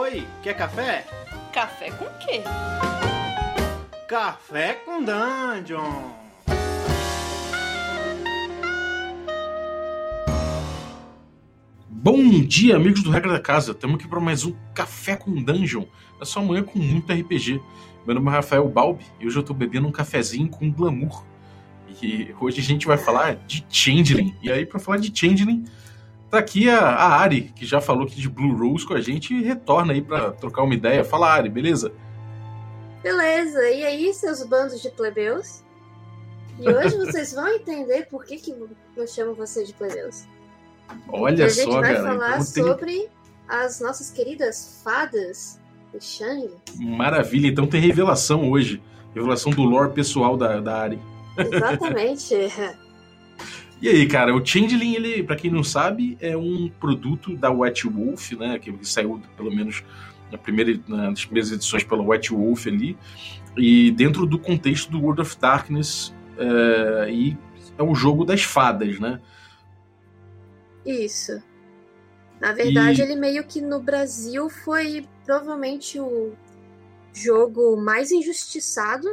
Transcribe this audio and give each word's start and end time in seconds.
Oi, 0.00 0.24
quer 0.44 0.54
café? 0.54 1.04
Café 1.52 1.90
com 1.90 2.04
quê? 2.20 2.42
Café 4.06 4.74
com 4.74 5.02
Dungeon! 5.02 6.12
Bom 11.88 12.30
dia, 12.44 12.76
amigos 12.76 13.02
do 13.02 13.10
Regra 13.10 13.32
da 13.32 13.40
Casa. 13.40 13.72
Estamos 13.72 13.96
aqui 13.96 14.06
para 14.06 14.20
mais 14.20 14.44
um 14.44 14.54
Café 14.72 15.16
com 15.16 15.34
Dungeon. 15.42 15.82
É 16.20 16.24
só 16.24 16.40
manhã 16.40 16.62
com 16.62 16.78
muito 16.78 17.12
RPG. 17.12 17.60
Meu 18.06 18.14
nome 18.14 18.28
é 18.28 18.34
Rafael 18.34 18.68
Balbi 18.68 19.04
e 19.18 19.26
hoje 19.26 19.36
eu 19.36 19.40
estou 19.40 19.56
bebendo 19.56 19.88
um 19.88 19.92
cafezinho 19.92 20.48
com 20.48 20.70
glamour. 20.70 21.24
E 22.00 22.32
hoje 22.40 22.60
a 22.60 22.64
gente 22.64 22.86
vai 22.86 22.98
falar 22.98 23.34
de 23.34 23.66
Changeling. 23.68 24.32
E 24.44 24.48
aí, 24.48 24.64
para 24.64 24.78
falar 24.78 24.98
de 24.98 25.10
Changeling, 25.12 25.64
tá 26.30 26.38
aqui 26.38 26.68
a, 26.68 26.78
a 26.80 27.16
Ari, 27.20 27.52
que 27.54 27.64
já 27.66 27.80
falou 27.80 28.04
aqui 28.04 28.16
de 28.20 28.28
Blue 28.28 28.56
Rose 28.56 28.86
com 28.86 28.94
a 28.94 29.00
gente 29.00 29.34
e 29.34 29.42
retorna 29.42 29.92
aí 29.92 30.02
para 30.02 30.32
trocar 30.32 30.62
uma 30.62 30.74
ideia. 30.74 31.04
Fala, 31.04 31.32
Ari, 31.32 31.48
beleza? 31.48 31.92
Beleza, 33.02 33.62
e 33.70 33.84
aí, 33.84 34.12
seus 34.12 34.42
bandos 34.42 34.82
de 34.82 34.90
plebeus? 34.90 35.62
E 36.58 36.68
hoje 36.68 36.96
vocês 36.98 37.32
vão 37.32 37.48
entender 37.48 38.06
por 38.10 38.24
que, 38.24 38.36
que 38.36 38.54
eu 38.96 39.06
chamo 39.06 39.34
vocês 39.34 39.68
de 39.68 39.74
plebeus. 39.74 40.26
Olha 41.08 41.46
a 41.46 41.48
gente 41.48 41.64
só, 41.64 41.80
vai 41.80 41.94
cara. 41.94 42.08
falar 42.08 42.40
então 42.40 42.52
tem- 42.52 42.64
sobre 42.64 43.08
as 43.48 43.80
nossas 43.80 44.10
queridas 44.10 44.80
fadas 44.82 45.60
de 45.92 46.04
Shang. 46.04 46.50
Maravilha, 46.76 47.48
então 47.48 47.66
tem 47.66 47.80
revelação 47.80 48.50
hoje. 48.50 48.82
Revelação 49.14 49.52
do 49.52 49.62
lore 49.62 49.92
pessoal 49.92 50.36
da, 50.36 50.60
da 50.60 50.76
Ari. 50.82 51.00
Exatamente. 51.36 52.34
E 53.80 53.88
aí, 53.88 54.08
cara, 54.08 54.34
o 54.34 54.44
Changeling, 54.44 54.94
ele, 54.94 55.22
para 55.22 55.36
quem 55.36 55.50
não 55.50 55.62
sabe, 55.62 56.18
é 56.20 56.36
um 56.36 56.68
produto 56.80 57.36
da 57.36 57.50
White 57.50 57.88
Wolf, 57.88 58.32
né? 58.32 58.58
Que 58.58 58.74
saiu 58.82 59.20
pelo 59.36 59.54
menos 59.54 59.84
na 60.32 60.36
primeira, 60.38 60.78
nas 60.88 61.24
primeiras 61.24 61.52
edições 61.52 61.84
pela 61.84 62.02
White 62.02 62.32
Wolf 62.32 62.66
ali. 62.66 62.98
E 63.56 63.90
dentro 63.92 64.26
do 64.26 64.38
contexto 64.38 64.90
do 64.90 65.00
World 65.00 65.20
of 65.22 65.38
Darkness, 65.38 66.12
é, 66.36 67.10
e 67.10 67.36
é 67.76 67.82
o 67.82 67.94
jogo 67.94 68.24
das 68.24 68.42
fadas, 68.42 68.98
né? 68.98 69.20
Isso. 70.84 71.40
Na 72.40 72.52
verdade, 72.52 73.00
E- 73.00 73.04
ele 73.04 73.16
meio 73.16 73.44
que 73.44 73.60
no 73.60 73.80
Brasil 73.80 74.48
foi 74.48 75.06
provavelmente 75.24 76.00
o 76.00 76.32
jogo 77.12 77.76
mais 77.76 78.10
injustiçado, 78.10 79.06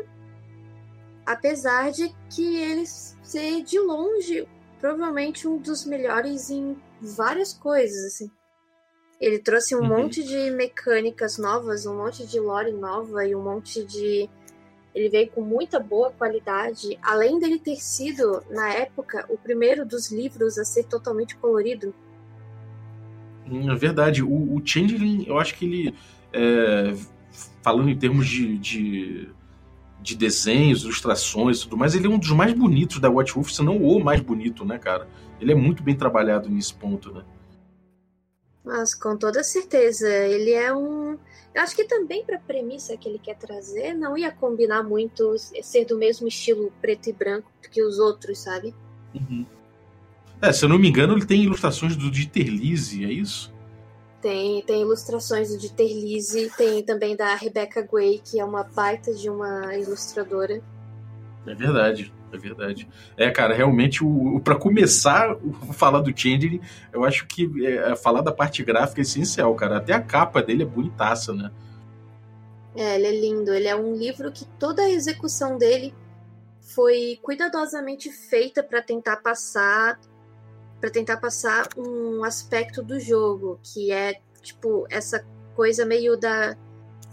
apesar 1.26 1.92
de 1.92 2.12
que 2.30 2.56
ele 2.56 2.86
ser 2.86 3.64
de 3.64 3.80
longe 3.80 4.48
provavelmente 4.86 5.48
um 5.48 5.58
dos 5.58 5.84
melhores 5.84 6.52
em 6.52 6.78
várias 7.02 7.52
coisas, 7.52 8.06
assim. 8.06 8.30
Ele 9.20 9.40
trouxe 9.40 9.76
um 9.76 9.82
Uhum. 9.82 9.88
monte 9.88 10.24
de 10.24 10.52
mecânicas 10.52 11.40
novas, 11.40 11.88
um 11.88 11.98
monte 11.98 12.24
de 12.28 12.40
lore 12.40 12.72
nova 12.72 13.26
e 13.26 13.36
um 13.36 13.42
monte 13.42 13.84
de 13.84 14.30
ele 14.94 15.10
veio 15.10 15.28
com 15.32 15.42
muita 15.42 15.80
boa 15.80 16.12
qualidade, 16.12 17.00
além 17.02 17.40
dele 17.40 17.58
ter 17.58 17.78
sido, 17.78 18.44
na 18.52 18.72
época, 18.74 19.26
o 19.28 19.38
primeiro 19.40 19.84
dos 19.88 20.12
livros 20.12 20.60
a 20.60 20.64
ser 20.64 20.84
totalmente 20.84 21.36
colorido. 21.36 21.92
Hum, 23.50 23.72
É 23.72 23.76
verdade. 23.76 24.22
O, 24.24 24.56
o 24.56 24.62
Changeling, 24.64 25.26
eu 25.28 25.40
acho 25.40 25.56
que 25.56 25.66
ele, 25.66 25.96
é, 26.32 26.94
falando 27.64 27.90
em 27.90 27.98
termos 27.98 28.28
de, 28.28 28.58
de, 28.60 29.30
de 30.06 30.16
desenhos, 30.16 30.84
ilustrações 30.84 31.58
e 31.58 31.64
tudo 31.64 31.78
mais, 31.78 31.96
ele 31.96 32.06
é 32.06 32.10
um 32.10 32.20
dos 32.20 32.32
mais 32.32 32.54
bonitos 32.54 33.00
da 33.00 33.10
White 33.10 33.34
Wolf, 33.34 33.50
se 33.50 33.64
não 33.64 33.78
o 33.78 34.02
mais 34.04 34.22
bonito, 34.22 34.64
né, 34.64 34.78
cara? 34.78 35.08
Ele 35.42 35.52
é 35.52 35.56
muito 35.56 35.82
bem 35.82 35.96
trabalhado 35.96 36.48
nesse 36.48 36.74
ponto, 36.74 37.12
né? 37.12 37.24
Mas 38.64 38.94
com 38.94 39.18
toda 39.18 39.44
certeza, 39.44 40.08
ele 40.10 40.52
é 40.52 40.74
um. 40.74 41.18
Eu 41.54 41.62
acho 41.62 41.76
que 41.76 41.86
também 41.86 42.24
para 42.24 42.38
a 42.38 42.40
premissa 42.40 42.96
que 42.98 43.08
ele 43.08 43.20
quer 43.20 43.36
trazer, 43.36 43.94
não 43.94 44.18
ia 44.18 44.32
combinar 44.32 44.84
muito 44.84 45.36
ser 45.38 45.86
do 45.86 45.98
mesmo 45.98 46.28
estilo 46.28 46.72
preto 46.82 47.10
e 47.10 47.14
branco 47.14 47.50
que 47.72 47.82
os 47.82 48.00
outros, 48.00 48.40
sabe? 48.40 48.74
É, 50.42 50.52
se 50.52 50.66
eu 50.66 50.70
não 50.70 50.78
me 50.78 50.90
engano, 50.90 51.14
ele 51.14 51.26
tem 51.26 51.44
ilustrações 51.44 51.96
do 51.96 52.12
Dieter 52.12 52.48
Lise, 52.48 53.06
é 53.06 53.12
isso? 53.12 53.55
Tem, 54.26 54.60
tem 54.64 54.82
ilustrações 54.82 55.50
do 55.50 55.58
Dieter 55.60 55.86
Lise, 55.86 56.52
tem 56.58 56.82
também 56.82 57.16
da 57.16 57.36
Rebecca 57.36 57.84
Guay, 57.84 58.20
que 58.26 58.40
é 58.40 58.44
uma 58.44 58.64
baita 58.64 59.14
de 59.14 59.30
uma 59.30 59.76
ilustradora. 59.76 60.64
É 61.46 61.54
verdade, 61.54 62.12
é 62.34 62.38
verdade. 62.40 62.90
É, 63.16 63.30
cara, 63.30 63.54
realmente, 63.54 64.04
o, 64.04 64.38
o 64.38 64.40
para 64.40 64.56
começar 64.56 65.38
a 65.70 65.74
falar 65.74 66.02
do 66.02 66.10
Changeling, 66.10 66.60
eu 66.92 67.06
acho 67.06 67.28
que 67.28 67.68
é, 67.68 67.96
falar 67.96 68.22
da 68.22 68.32
parte 68.32 68.64
gráfica 68.64 69.00
é 69.00 69.04
essencial, 69.04 69.54
cara. 69.54 69.78
Até 69.78 69.94
a 69.94 70.02
capa 70.02 70.42
dele 70.42 70.64
é 70.64 70.66
bonitaça, 70.66 71.32
né? 71.32 71.52
É, 72.76 72.96
ele 72.96 73.06
é 73.06 73.22
lindo. 73.22 73.54
Ele 73.54 73.68
é 73.68 73.76
um 73.76 73.94
livro 73.94 74.32
que 74.32 74.46
toda 74.58 74.82
a 74.82 74.90
execução 74.90 75.56
dele 75.56 75.94
foi 76.62 77.20
cuidadosamente 77.22 78.10
feita 78.10 78.64
para 78.64 78.82
tentar 78.82 79.18
passar 79.18 80.00
para 80.86 80.92
tentar 80.92 81.18
passar 81.18 81.68
um 81.76 82.24
aspecto 82.24 82.84
do 82.84 83.00
jogo, 83.00 83.60
que 83.64 83.92
é 83.92 84.22
tipo 84.44 84.86
essa 84.88 85.26
coisa 85.56 85.84
meio 85.84 86.16
da 86.16 86.56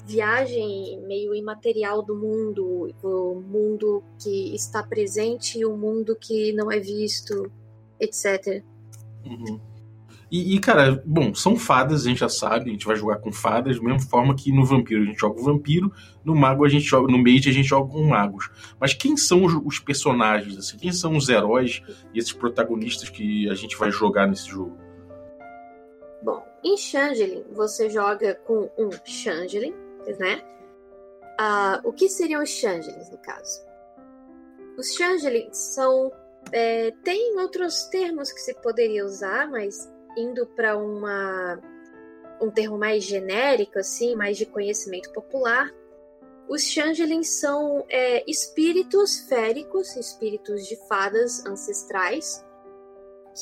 viagem 0.05 1.01
meio 1.07 1.35
imaterial 1.35 2.03
do 2.03 2.15
mundo, 2.15 2.95
o 3.03 3.41
mundo 3.41 4.05
que 4.19 4.55
está 4.55 4.83
presente 4.83 5.59
e 5.59 5.65
o 5.65 5.75
mundo 5.75 6.15
que 6.15 6.53
não 6.53 6.71
é 6.71 6.79
visto, 6.79 7.51
etc. 7.99 8.63
Uhum. 9.25 9.59
E, 10.33 10.57
e, 10.57 10.59
cara, 10.59 11.03
bom, 11.05 11.35
são 11.35 11.59
fadas, 11.59 12.07
a 12.07 12.09
gente 12.09 12.21
já 12.21 12.29
sabe, 12.31 12.71
a 12.71 12.73
gente 12.73 12.87
vai 12.87 12.97
jogar 12.97 13.19
com 13.19 13.31
fadas, 13.31 13.77
da 13.77 13.83
mesma 13.83 14.01
forma 14.01 14.35
que 14.35 14.51
no 14.51 14.65
vampiro 14.65 15.03
a 15.03 15.05
gente 15.05 15.21
joga 15.21 15.39
o 15.39 15.45
vampiro, 15.45 15.93
no 16.25 16.35
mago 16.35 16.65
a 16.65 16.71
gente 16.71 16.87
joga, 16.87 17.13
no 17.13 17.19
mage 17.19 17.51
a 17.51 17.53
gente 17.53 17.69
joga 17.69 17.93
com 17.93 18.03
magos. 18.03 18.49
Mas 18.81 18.95
quem 18.95 19.15
são 19.15 19.45
os, 19.45 19.53
os 19.63 19.79
personagens, 19.79 20.57
assim? 20.57 20.79
Quem 20.79 20.91
são 20.91 21.19
os 21.19 21.29
heróis 21.29 21.83
e 22.15 22.19
esses 22.19 22.33
protagonistas 22.33 23.11
que 23.11 23.47
a 23.51 23.55
gente 23.55 23.77
vai 23.77 23.91
jogar 23.91 24.27
nesse 24.27 24.49
jogo? 24.49 24.75
Bom, 26.23 26.43
em 26.65 26.79
Changeling 26.79 27.45
você 27.53 27.91
joga 27.91 28.35
com 28.47 28.71
um 28.79 28.89
Changeling, 29.05 29.75
né? 30.19 30.41
Ah, 31.39 31.79
o 31.85 31.93
que 31.93 32.09
seriam 32.09 32.43
os 32.43 32.49
Changelings, 32.49 33.11
no 33.11 33.19
caso? 33.19 33.61
Os 34.79 34.95
Changelings 34.95 35.59
são. 35.59 36.11
é, 36.53 36.91
tem 37.05 37.39
outros 37.39 37.83
termos 37.91 38.33
que 38.33 38.41
se 38.41 38.55
poderia 38.63 39.05
usar, 39.05 39.47
mas 39.51 39.92
indo 40.17 40.47
para 40.47 40.77
uma 40.77 41.59
um 42.41 42.51
termo 42.51 42.77
mais 42.77 43.05
genérico, 43.05 43.79
assim, 43.79 44.17
mais 44.17 44.37
de 44.37 44.45
conhecimento 44.45 45.13
popular, 45.13 45.73
os 46.49 46.63
Changelings 46.65 47.39
são 47.41 47.85
é, 47.89 48.29
espíritos 48.31 49.21
féricos, 49.29 49.97
espíritos 49.97 50.67
de 50.67 50.77
fadas 50.89 51.47
ancestrais, 51.47 52.45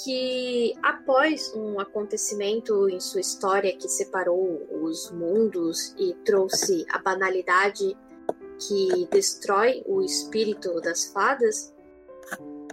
que 0.04 0.74
após 0.82 1.52
um 1.54 1.80
acontecimento 1.80 2.88
em 2.88 3.00
sua 3.00 3.20
história 3.20 3.76
que 3.76 3.88
separou 3.88 4.64
os 4.84 5.10
mundos 5.10 5.94
e 5.98 6.14
trouxe 6.24 6.86
a 6.90 6.98
banalidade 6.98 7.96
que 8.68 9.08
destrói 9.10 9.82
o 9.86 10.02
espírito 10.02 10.80
das 10.80 11.06
fadas, 11.06 11.74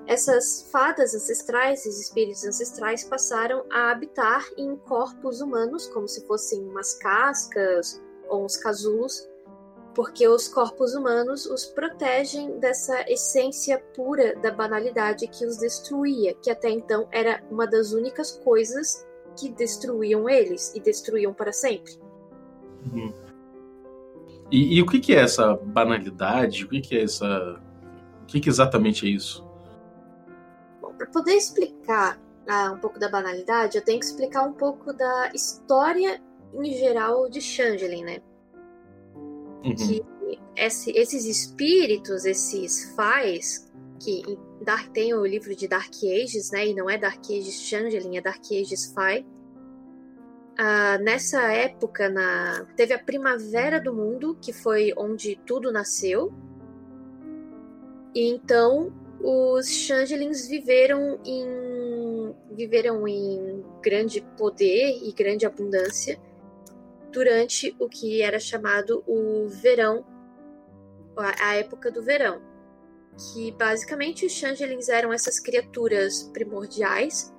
essas 0.07 0.68
fadas 0.72 1.13
ancestrais, 1.13 1.85
esses 1.85 2.00
espíritos 2.00 2.45
ancestrais 2.45 3.03
passaram 3.03 3.66
a 3.69 3.91
habitar 3.91 4.45
em 4.57 4.75
corpos 4.78 5.41
humanos 5.41 5.88
como 5.88 6.07
se 6.07 6.25
fossem 6.25 6.63
umas 6.63 6.94
cascas 6.94 8.01
ou 8.29 8.45
uns 8.45 8.56
casulos, 8.56 9.28
porque 9.94 10.25
os 10.28 10.47
corpos 10.47 10.95
humanos 10.95 11.45
os 11.45 11.66
protegem 11.66 12.57
dessa 12.57 13.03
essência 13.12 13.79
pura 13.95 14.35
da 14.38 14.51
banalidade 14.51 15.28
que 15.28 15.45
os 15.45 15.57
destruía, 15.57 16.34
que 16.35 16.50
até 16.50 16.69
então 16.69 17.07
era 17.12 17.44
uma 17.51 17.68
das 17.68 17.91
únicas 17.91 18.31
coisas 18.31 19.06
que 19.38 19.50
destruíam 19.50 20.29
eles 20.29 20.74
e 20.74 20.79
destruíam 20.79 21.34
para 21.34 21.51
sempre. 21.51 22.00
Uhum. 22.94 23.13
E, 24.50 24.77
e 24.77 24.81
o 24.81 24.86
que, 24.86 25.00
que 25.00 25.13
é 25.13 25.19
essa 25.19 25.56
banalidade? 25.56 26.63
O 26.63 26.69
que, 26.69 26.80
que 26.80 26.98
é 26.98 27.04
essa. 27.04 27.62
O 28.24 28.25
que, 28.25 28.39
que 28.39 28.50
exatamente 28.50 29.06
é 29.06 29.09
isso? 29.09 29.46
Para 30.97 31.07
poder 31.07 31.33
explicar 31.33 32.19
ah, 32.47 32.71
um 32.71 32.79
pouco 32.79 32.97
da 32.99 33.09
banalidade, 33.09 33.77
eu 33.77 33.83
tenho 33.83 33.99
que 33.99 34.05
explicar 34.05 34.44
um 34.44 34.53
pouco 34.53 34.94
da 34.94 35.31
história 35.33 36.21
em 36.53 36.73
geral 36.73 37.29
de 37.29 37.41
Changeling, 37.41 38.03
né? 38.03 38.21
Uhum. 39.63 39.75
que 39.75 40.05
esse- 40.55 40.91
esses 40.91 41.25
espíritos, 41.25 42.25
esses 42.25 42.95
Fais, 42.95 43.69
que 43.99 44.23
Dark, 44.63 44.91
tem 44.91 45.13
o 45.13 45.25
livro 45.25 45.55
de 45.55 45.67
Dark 45.67 45.94
Ages, 46.03 46.51
né? 46.51 46.67
E 46.67 46.73
não 46.73 46.89
é 46.89 46.97
Dark 46.97 47.23
Ages 47.25 47.61
Changeling, 47.61 48.17
é 48.17 48.21
Dark 48.21 48.44
Ages 48.51 48.91
Fai. 48.94 49.25
Ah, 50.57 50.97
nessa 50.99 51.41
época, 51.51 52.09
na, 52.09 52.65
teve 52.75 52.94
a 52.94 52.99
Primavera 52.99 53.79
do 53.79 53.94
Mundo, 53.94 54.38
que 54.41 54.51
foi 54.51 54.94
onde 54.97 55.35
tudo 55.45 55.71
nasceu. 55.71 56.33
E 58.15 58.29
então 58.29 58.91
os 59.22 59.68
Changelings 59.68 60.48
viveram 60.48 61.19
em 61.25 62.36
viveram 62.52 63.08
em 63.08 63.64
grande 63.84 64.22
poder 64.36 65.00
e 65.04 65.12
grande 65.14 65.46
abundância. 65.46 66.19
durante 67.12 67.75
o 67.80 67.88
que 67.88 68.22
era 68.22 68.40
chamado 68.40 69.04
o 69.08 69.48
verão, 69.48 70.06
a 71.16 71.56
época 71.56 71.90
do 71.90 72.04
verão. 72.04 72.42
Que 73.34 73.52
basicamente 73.54 74.25
os 74.25 74.34
changelings 74.34 74.90
eram 74.90 75.12
essas 75.12 75.40
criaturas 75.40 76.24
primordiais. 76.34 77.34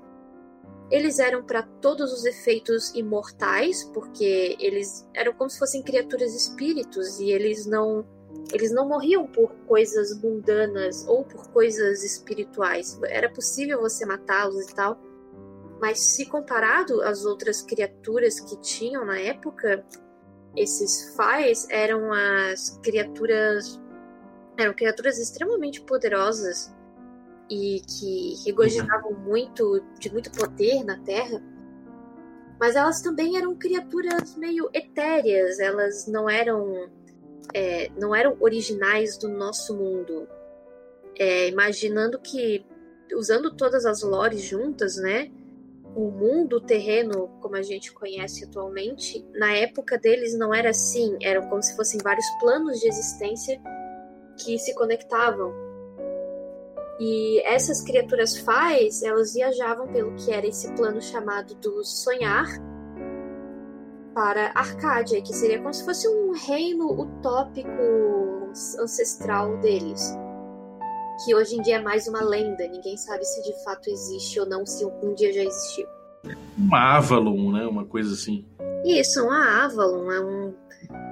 Eles 0.90 1.18
eram 1.18 1.44
para 1.44 1.62
todos 1.62 2.12
os 2.12 2.24
efeitos 2.24 2.92
imortais, 2.94 3.84
porque 3.94 4.56
eles 4.58 5.06
eram 5.14 5.32
como 5.34 5.50
se 5.50 5.58
fossem 5.58 5.82
criaturas 5.82 6.34
espíritos 6.34 7.20
e 7.20 7.30
eles 7.30 7.66
não 7.66 8.04
eles 8.52 8.72
não 8.72 8.88
morriam 8.88 9.26
por 9.26 9.50
coisas 9.66 10.18
mundanas 10.20 11.06
ou 11.06 11.24
por 11.24 11.48
coisas 11.50 12.02
espirituais. 12.02 12.98
Era 13.04 13.28
possível 13.28 13.80
você 13.80 14.06
matá-los 14.06 14.70
e 14.70 14.74
tal. 14.74 14.98
Mas 15.80 16.00
se 16.00 16.26
comparado 16.26 17.02
às 17.02 17.24
outras 17.24 17.62
criaturas 17.62 18.40
que 18.40 18.60
tinham 18.60 19.04
na 19.04 19.18
época, 19.18 19.84
esses 20.56 21.14
Fais 21.14 21.66
eram 21.70 22.12
as 22.12 22.78
criaturas 22.82 23.80
eram 24.56 24.74
criaturas 24.74 25.18
extremamente 25.18 25.80
poderosas 25.82 26.74
e 27.48 27.80
que 27.86 28.34
regozijavam 28.44 29.12
muito 29.12 29.80
de 30.00 30.12
muito 30.12 30.32
poder 30.32 30.84
na 30.84 30.98
Terra. 31.04 31.40
Mas 32.58 32.74
elas 32.74 33.00
também 33.00 33.36
eram 33.36 33.54
criaturas 33.54 34.36
meio 34.36 34.68
etéreas, 34.74 35.60
elas 35.60 36.08
não 36.08 36.28
eram 36.28 36.90
é, 37.54 37.90
não 37.98 38.14
eram 38.14 38.36
originais 38.40 39.16
do 39.16 39.28
nosso 39.28 39.76
mundo. 39.76 40.28
É, 41.18 41.48
imaginando 41.48 42.18
que, 42.18 42.64
usando 43.14 43.54
todas 43.54 43.84
as 43.84 44.02
lores 44.02 44.42
juntas, 44.42 44.96
né? 44.96 45.30
O 45.94 46.10
mundo 46.10 46.60
terreno, 46.60 47.28
como 47.40 47.56
a 47.56 47.62
gente 47.62 47.92
conhece 47.92 48.44
atualmente, 48.44 49.26
na 49.32 49.52
época 49.54 49.98
deles 49.98 50.36
não 50.38 50.54
era 50.54 50.70
assim. 50.70 51.16
Eram 51.22 51.48
como 51.48 51.62
se 51.62 51.74
fossem 51.74 51.98
vários 52.02 52.26
planos 52.40 52.78
de 52.78 52.86
existência 52.86 53.60
que 54.36 54.58
se 54.58 54.74
conectavam. 54.74 55.52
E 57.00 57.40
essas 57.46 57.80
criaturas 57.82 58.36
faz, 58.36 59.02
elas 59.02 59.34
viajavam 59.34 59.86
pelo 59.88 60.14
que 60.16 60.32
era 60.32 60.46
esse 60.46 60.72
plano 60.74 61.00
chamado 61.00 61.54
do 61.56 61.84
sonhar, 61.84 62.46
para 64.18 64.50
Arcádia, 64.52 65.22
que 65.22 65.32
seria 65.32 65.60
como 65.60 65.72
se 65.72 65.84
fosse 65.84 66.08
um 66.08 66.32
reino 66.32 66.90
utópico 66.90 67.70
ancestral 68.80 69.56
deles. 69.58 70.12
Que 71.24 71.36
hoje 71.36 71.54
em 71.54 71.62
dia 71.62 71.76
é 71.76 71.80
mais 71.80 72.08
uma 72.08 72.20
lenda, 72.20 72.66
ninguém 72.66 72.96
sabe 72.96 73.24
se 73.24 73.40
de 73.44 73.62
fato 73.62 73.88
existe 73.88 74.40
ou 74.40 74.46
não, 74.46 74.66
se 74.66 74.84
um 74.84 75.14
dia 75.14 75.32
já 75.32 75.44
existiu. 75.44 75.86
Uma 76.58 76.96
Avalon, 76.96 77.52
né? 77.52 77.64
Uma 77.64 77.84
coisa 77.84 78.12
assim. 78.12 78.44
Isso, 78.84 79.22
uma 79.22 79.64
Avalon 79.64 80.10
é, 80.10 80.20
um, 80.20 80.54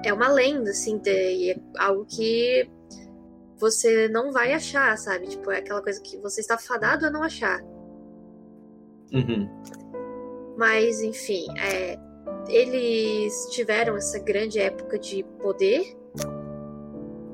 é 0.04 0.12
uma 0.12 0.26
lenda, 0.26 0.70
assim, 0.70 0.98
de, 0.98 1.52
é 1.52 1.60
algo 1.78 2.04
que 2.06 2.68
você 3.56 4.08
não 4.08 4.32
vai 4.32 4.52
achar, 4.52 4.98
sabe? 4.98 5.28
Tipo, 5.28 5.52
é 5.52 5.58
aquela 5.58 5.80
coisa 5.80 6.02
que 6.02 6.16
você 6.18 6.40
está 6.40 6.58
fadado 6.58 7.06
a 7.06 7.10
não 7.10 7.22
achar. 7.22 7.62
Uhum. 9.12 9.48
Mas, 10.58 11.00
enfim, 11.02 11.46
é, 11.56 11.96
eles 12.48 13.48
tiveram 13.50 13.96
essa 13.96 14.18
grande 14.18 14.58
época 14.58 14.98
de 14.98 15.22
poder 15.40 15.96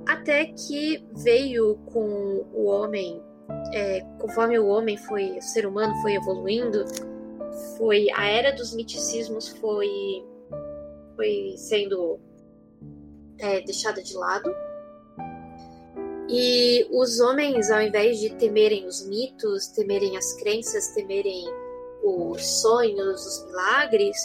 até 0.06 0.46
que 0.46 1.04
veio 1.12 1.76
com 1.92 2.44
o 2.52 2.64
homem, 2.66 3.22
é, 3.72 4.00
conforme 4.20 4.58
o 4.58 4.66
homem 4.66 4.96
foi, 4.96 5.38
o 5.38 5.42
ser 5.42 5.66
humano 5.66 5.94
foi 6.02 6.14
evoluindo, 6.14 6.84
foi 7.76 8.08
a 8.14 8.26
era 8.26 8.52
dos 8.52 8.74
miticismos 8.74 9.48
foi 9.48 10.24
foi 11.16 11.54
sendo 11.56 12.18
é, 13.38 13.60
deixada 13.60 14.02
de 14.02 14.14
lado. 14.14 14.54
E 16.28 16.86
os 16.90 17.20
homens, 17.20 17.70
ao 17.70 17.82
invés 17.82 18.18
de 18.18 18.34
temerem 18.36 18.86
os 18.86 19.06
mitos, 19.06 19.68
temerem 19.68 20.16
as 20.16 20.32
crenças, 20.34 20.88
temerem 20.94 21.44
os 22.02 22.60
sonhos, 22.60 23.26
os 23.26 23.46
milagres, 23.46 24.16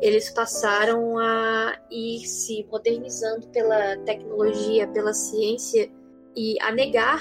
eles 0.00 0.30
passaram 0.30 1.18
a 1.18 1.78
ir 1.90 2.26
se 2.26 2.66
modernizando 2.70 3.48
pela 3.48 3.96
tecnologia, 3.98 4.86
pela 4.88 5.12
ciência 5.12 5.90
e 6.36 6.60
a 6.60 6.70
negar 6.72 7.20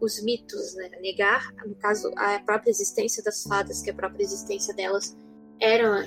os 0.00 0.22
mitos, 0.22 0.74
né? 0.74 0.90
A 0.96 1.00
negar, 1.00 1.52
no 1.66 1.74
caso, 1.74 2.12
a 2.16 2.38
própria 2.40 2.70
existência 2.70 3.22
das 3.22 3.42
fadas, 3.42 3.82
que 3.82 3.90
a 3.90 3.94
própria 3.94 4.22
existência 4.22 4.74
delas 4.74 5.16
era, 5.60 6.04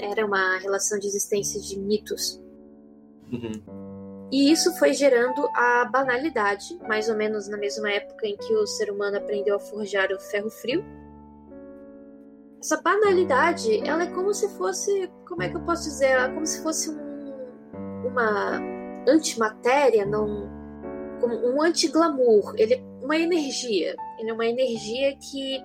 era 0.00 0.24
uma 0.24 0.58
relação 0.58 0.98
de 0.98 1.06
existência 1.06 1.60
de 1.60 1.78
mitos. 1.78 2.40
Uhum. 3.30 4.28
E 4.30 4.52
isso 4.52 4.72
foi 4.78 4.92
gerando 4.92 5.48
a 5.54 5.86
banalidade, 5.86 6.78
mais 6.86 7.08
ou 7.08 7.16
menos 7.16 7.48
na 7.48 7.56
mesma 7.56 7.90
época 7.90 8.26
em 8.26 8.36
que 8.36 8.54
o 8.54 8.66
ser 8.66 8.90
humano 8.90 9.16
aprendeu 9.16 9.56
a 9.56 9.60
forjar 9.60 10.12
o 10.12 10.20
ferro 10.20 10.50
frio 10.50 10.84
essa 12.60 12.80
banalidade, 12.80 13.86
ela 13.86 14.04
é 14.04 14.06
como 14.08 14.34
se 14.34 14.48
fosse, 14.56 15.10
como 15.26 15.42
é 15.42 15.48
que 15.48 15.56
eu 15.56 15.60
posso 15.60 15.84
dizer, 15.84 16.06
ela 16.06 16.26
é 16.26 16.34
como 16.34 16.46
se 16.46 16.62
fosse 16.62 16.90
um, 16.90 16.98
uma 18.04 18.60
antimatéria, 19.06 20.04
não, 20.04 20.48
como 21.20 21.34
um 21.34 21.62
anti-glamour. 21.62 22.54
Ele 22.56 22.74
é 22.74 22.82
uma 23.02 23.16
energia, 23.16 23.94
ele 24.18 24.30
é 24.30 24.32
uma 24.32 24.46
energia 24.46 25.16
que 25.16 25.62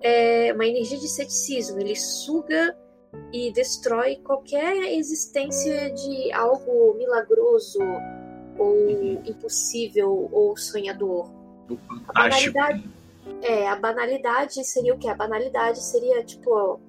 é 0.00 0.52
uma 0.54 0.66
energia 0.66 0.98
de 0.98 1.08
ceticismo. 1.08 1.80
Ele 1.80 1.96
suga 1.96 2.76
e 3.32 3.50
destrói 3.52 4.16
qualquer 4.16 4.76
existência 4.92 5.90
de 5.92 6.32
algo 6.32 6.94
milagroso 6.94 7.78
ou 8.58 8.90
impossível 9.24 10.28
ou 10.32 10.56
sonhador. 10.56 11.30
A 12.08 12.12
banalidade, 12.12 12.88
é, 13.42 13.68
a 13.68 13.76
banalidade 13.76 14.64
seria 14.64 14.94
o 14.94 14.98
que? 14.98 15.08
A 15.08 15.14
banalidade 15.14 15.82
seria, 15.82 16.22
tipo, 16.24 16.80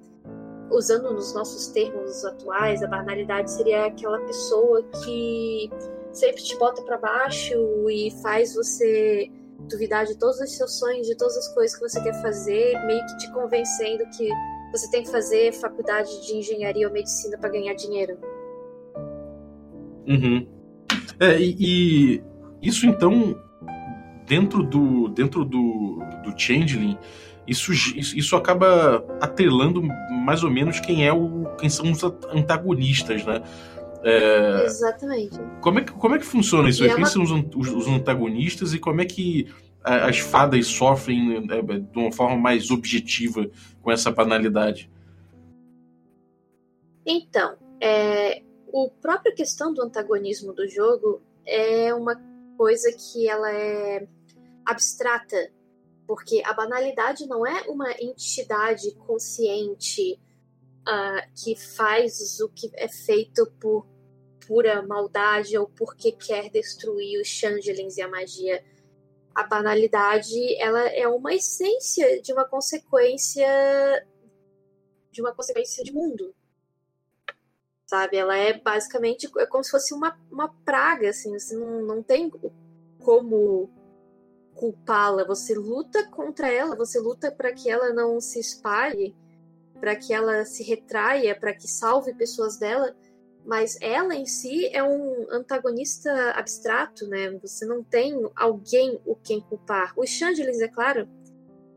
usando 0.70 1.12
nos 1.12 1.34
nossos 1.34 1.68
termos 1.68 2.24
atuais, 2.24 2.82
a 2.82 2.86
banalidade 2.86 3.50
seria 3.50 3.86
aquela 3.86 4.18
pessoa 4.20 4.82
que 5.04 5.70
sempre 6.12 6.42
te 6.42 6.56
bota 6.58 6.82
para 6.82 6.98
baixo 6.98 7.54
e 7.88 8.10
faz 8.22 8.54
você 8.54 9.30
duvidar 9.68 10.06
de 10.06 10.16
todos 10.18 10.40
os 10.40 10.56
seus 10.56 10.78
sonhos, 10.78 11.06
de 11.06 11.16
todas 11.16 11.36
as 11.36 11.48
coisas 11.54 11.76
que 11.76 11.88
você 11.88 12.02
quer 12.02 12.20
fazer, 12.22 12.84
meio 12.86 13.04
que 13.06 13.18
te 13.18 13.32
convencendo 13.32 14.04
que 14.16 14.28
você 14.72 14.90
tem 14.90 15.02
que 15.02 15.10
fazer 15.10 15.52
faculdade 15.52 16.26
de 16.26 16.36
engenharia 16.36 16.86
ou 16.86 16.92
medicina 16.92 17.36
para 17.38 17.50
ganhar 17.50 17.74
dinheiro. 17.74 18.18
Uhum. 20.06 20.46
É, 21.20 21.38
e, 21.38 21.56
e 21.58 22.22
isso 22.62 22.86
então 22.86 23.40
dentro 24.30 24.62
do 24.62 25.08
dentro 25.08 25.44
do, 25.44 25.98
do 26.22 26.38
Changeling, 26.38 26.96
isso, 27.48 27.72
isso 27.72 28.36
acaba 28.36 29.04
atrelando 29.20 29.82
mais 30.24 30.44
ou 30.44 30.50
menos 30.50 30.78
quem 30.78 31.04
é 31.04 31.12
o 31.12 31.46
quem 31.58 31.68
são 31.68 31.90
os 31.90 32.00
antagonistas, 32.04 33.26
né? 33.26 33.42
É, 34.04 34.64
Exatamente. 34.64 35.36
Como 35.60 35.80
é, 35.80 35.84
que, 35.84 35.92
como 35.92 36.14
é 36.14 36.18
que 36.18 36.24
funciona 36.24 36.68
isso? 36.68 36.84
Quem 36.84 37.02
é 37.02 37.06
são 37.06 37.22
os, 37.22 37.30
os, 37.68 37.88
antagonistas 37.88 38.72
e 38.72 38.78
como 38.78 39.00
é 39.00 39.04
que 39.04 39.52
as 39.82 40.18
fadas 40.18 40.66
sofrem 40.68 41.36
é, 41.36 41.62
de 41.62 41.98
uma 41.98 42.12
forma 42.12 42.36
mais 42.36 42.70
objetiva 42.70 43.50
com 43.82 43.90
essa 43.90 44.10
banalidade? 44.10 44.88
Então, 47.04 47.56
é, 47.80 48.42
o 48.68 48.90
própria 49.02 49.34
questão 49.34 49.74
do 49.74 49.82
antagonismo 49.82 50.52
do 50.54 50.66
jogo 50.68 51.20
é 51.44 51.92
uma 51.92 52.14
coisa 52.56 52.90
que 52.92 53.28
ela 53.28 53.50
é 53.52 54.06
abstrata, 54.70 55.52
porque 56.06 56.42
a 56.44 56.52
banalidade 56.52 57.26
não 57.26 57.46
é 57.46 57.62
uma 57.68 57.90
entidade 58.00 58.94
consciente 59.06 60.20
uh, 60.82 61.34
que 61.42 61.56
faz 61.56 62.40
o 62.40 62.48
que 62.48 62.70
é 62.74 62.88
feito 62.88 63.46
por 63.60 63.86
pura 64.46 64.82
maldade 64.82 65.56
ou 65.56 65.68
porque 65.68 66.12
quer 66.12 66.50
destruir 66.50 67.20
os 67.20 67.28
changelings 67.28 67.96
e 67.96 68.02
a 68.02 68.08
magia. 68.08 68.64
A 69.34 69.44
banalidade 69.44 70.56
ela 70.60 70.88
é 70.88 71.06
uma 71.06 71.32
essência 71.34 72.20
de 72.20 72.32
uma 72.32 72.44
consequência 72.44 73.46
de 75.12 75.20
uma 75.20 75.32
consequência 75.34 75.82
de 75.84 75.92
mundo 75.92 76.34
sabe? 77.90 78.16
Ela 78.16 78.36
é 78.36 78.56
basicamente 78.56 79.28
é 79.38 79.46
como 79.46 79.64
se 79.64 79.72
fosse 79.72 79.92
uma, 79.92 80.16
uma 80.30 80.48
praga, 80.64 81.10
assim, 81.10 81.36
você 81.36 81.56
não, 81.56 81.82
não 81.82 82.02
tem 82.02 82.30
como 83.00 83.68
culpá-la, 84.54 85.24
você 85.24 85.54
luta 85.54 86.04
contra 86.10 86.52
ela, 86.52 86.76
você 86.76 86.98
luta 86.98 87.30
para 87.30 87.52
que 87.52 87.70
ela 87.70 87.92
não 87.92 88.20
se 88.20 88.38
espalhe, 88.38 89.16
para 89.80 89.96
que 89.96 90.12
ela 90.12 90.44
se 90.44 90.62
retraia, 90.62 91.38
para 91.38 91.54
que 91.54 91.66
salve 91.66 92.14
pessoas 92.14 92.58
dela, 92.58 92.94
mas 93.44 93.78
ela 93.80 94.14
em 94.14 94.26
si 94.26 94.66
é 94.66 94.82
um 94.82 95.26
antagonista 95.30 96.32
abstrato, 96.32 97.06
né? 97.08 97.30
Você 97.38 97.64
não 97.64 97.82
tem 97.82 98.14
alguém 98.36 99.00
o 99.06 99.16
quem 99.16 99.40
culpar. 99.40 99.94
Os 99.96 100.10
Changelis, 100.10 100.60
é 100.60 100.68
claro, 100.68 101.08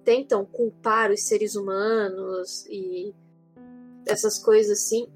tentam 0.03 0.45
culpar 0.45 1.09
os 1.11 1.23
seres 1.23 1.55
humanos 1.55 2.65
e 2.67 3.13
essas 4.05 4.37
coisas 4.37 4.79
assim, 4.79 5.07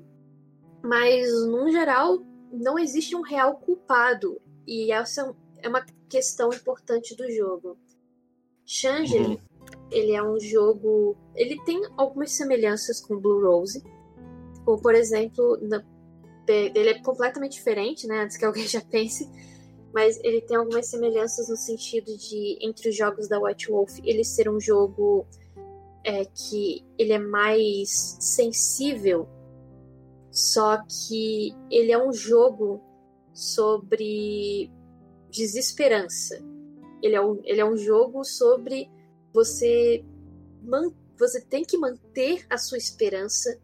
Mas, 0.81 1.29
no 1.47 1.69
geral, 1.69 2.19
não 2.51 2.79
existe 2.79 3.15
um 3.15 3.21
real 3.21 3.57
culpado. 3.57 4.39
E 4.65 4.91
essa 4.91 5.35
é 5.61 5.67
uma 5.67 5.85
questão 6.09 6.51
importante 6.51 7.15
do 7.15 7.29
jogo. 7.31 7.77
Shangeli, 8.65 9.35
uhum. 9.35 9.39
ele 9.91 10.13
é 10.13 10.23
um 10.23 10.39
jogo. 10.39 11.15
Ele 11.35 11.61
tem 11.63 11.81
algumas 11.95 12.31
semelhanças 12.31 12.99
com 12.99 13.19
Blue 13.19 13.41
Rose. 13.41 13.83
Como, 14.65 14.81
por 14.81 14.95
exemplo, 14.95 15.57
na, 15.61 15.83
ele 16.47 16.89
é 16.89 17.01
completamente 17.01 17.53
diferente, 17.53 18.07
né? 18.07 18.23
Antes 18.23 18.37
que 18.37 18.45
alguém 18.45 18.65
já 18.67 18.81
pense. 18.81 19.29
Mas 19.93 20.19
ele 20.23 20.41
tem 20.41 20.57
algumas 20.57 20.87
semelhanças 20.87 21.47
no 21.49 21.55
sentido 21.55 22.15
de, 22.17 22.57
entre 22.61 22.89
os 22.89 22.95
jogos 22.95 23.27
da 23.27 23.39
White 23.39 23.71
Wolf, 23.71 23.97
ele 24.03 24.23
ser 24.23 24.49
um 24.49 24.59
jogo 24.59 25.25
é, 26.03 26.25
que 26.25 26.85
ele 26.97 27.13
é 27.13 27.19
mais 27.19 28.17
sensível 28.19 29.27
só 30.37 30.77
que 30.83 31.55
ele 31.71 31.91
é 31.91 31.97
um 31.97 32.13
jogo 32.13 32.79
sobre 33.33 34.69
desesperança. 35.29 36.43
Ele 37.01 37.15
é 37.15 37.21
um, 37.21 37.39
ele 37.43 37.61
é 37.61 37.65
um 37.65 37.77
jogo 37.77 38.23
sobre 38.23 38.89
você 39.33 40.03
man, 40.61 40.91
você 41.17 41.41
tem 41.41 41.63
que 41.63 41.77
manter 41.77 42.45
a 42.49 42.57
sua 42.57 42.77
esperança 42.77 43.59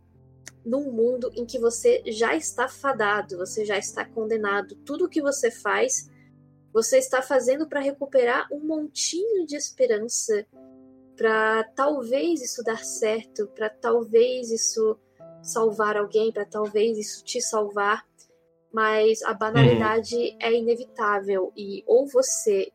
num 0.66 0.92
mundo 0.92 1.30
em 1.36 1.46
que 1.46 1.60
você 1.60 2.02
já 2.08 2.36
está 2.36 2.68
fadado, 2.68 3.38
você 3.38 3.66
já 3.66 3.78
está 3.78 4.06
condenado. 4.06 4.76
Tudo 4.86 5.10
que 5.10 5.22
você 5.22 5.52
faz, 5.52 6.10
você 6.72 6.98
está 6.98 7.22
fazendo 7.22 7.68
para 7.68 7.82
recuperar 7.82 8.48
um 8.52 8.60
montinho 8.60 9.46
de 9.46 9.56
esperança 9.56 10.46
para 11.16 11.64
talvez 11.76 12.42
isso 12.42 12.64
dar 12.64 12.84
certo, 12.84 13.48
para 13.48 13.70
talvez 13.70 14.50
isso 14.50 14.98
salvar 15.42 15.98
alguém, 15.98 16.32
para 16.32 16.46
talvez 16.46 16.98
isso 16.98 17.24
te 17.24 17.42
salvar, 17.42 18.06
mas 18.74 19.22
a 19.22 19.34
banalidade 19.34 20.16
uhum. 20.16 20.38
é 20.40 20.54
inevitável 20.54 21.54
e 21.56 21.84
ou 21.86 22.08
você 22.08 22.72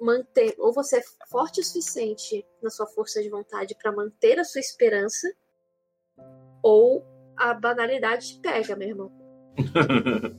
manter, 0.00 0.54
ou 0.58 0.72
você 0.72 0.96
é 0.96 1.02
forte 1.30 1.60
o 1.60 1.64
suficiente 1.64 2.44
na 2.62 2.70
sua 2.70 2.86
força 2.86 3.22
de 3.22 3.28
vontade 3.28 3.76
para 3.80 3.92
manter 3.92 4.38
a 4.38 4.44
sua 4.44 4.60
esperança, 4.60 5.30
ou 6.62 7.04
a 7.36 7.52
banalidade 7.52 8.34
te 8.34 8.40
pega, 8.40 8.74
meu 8.74 8.88
irmão. 8.88 9.12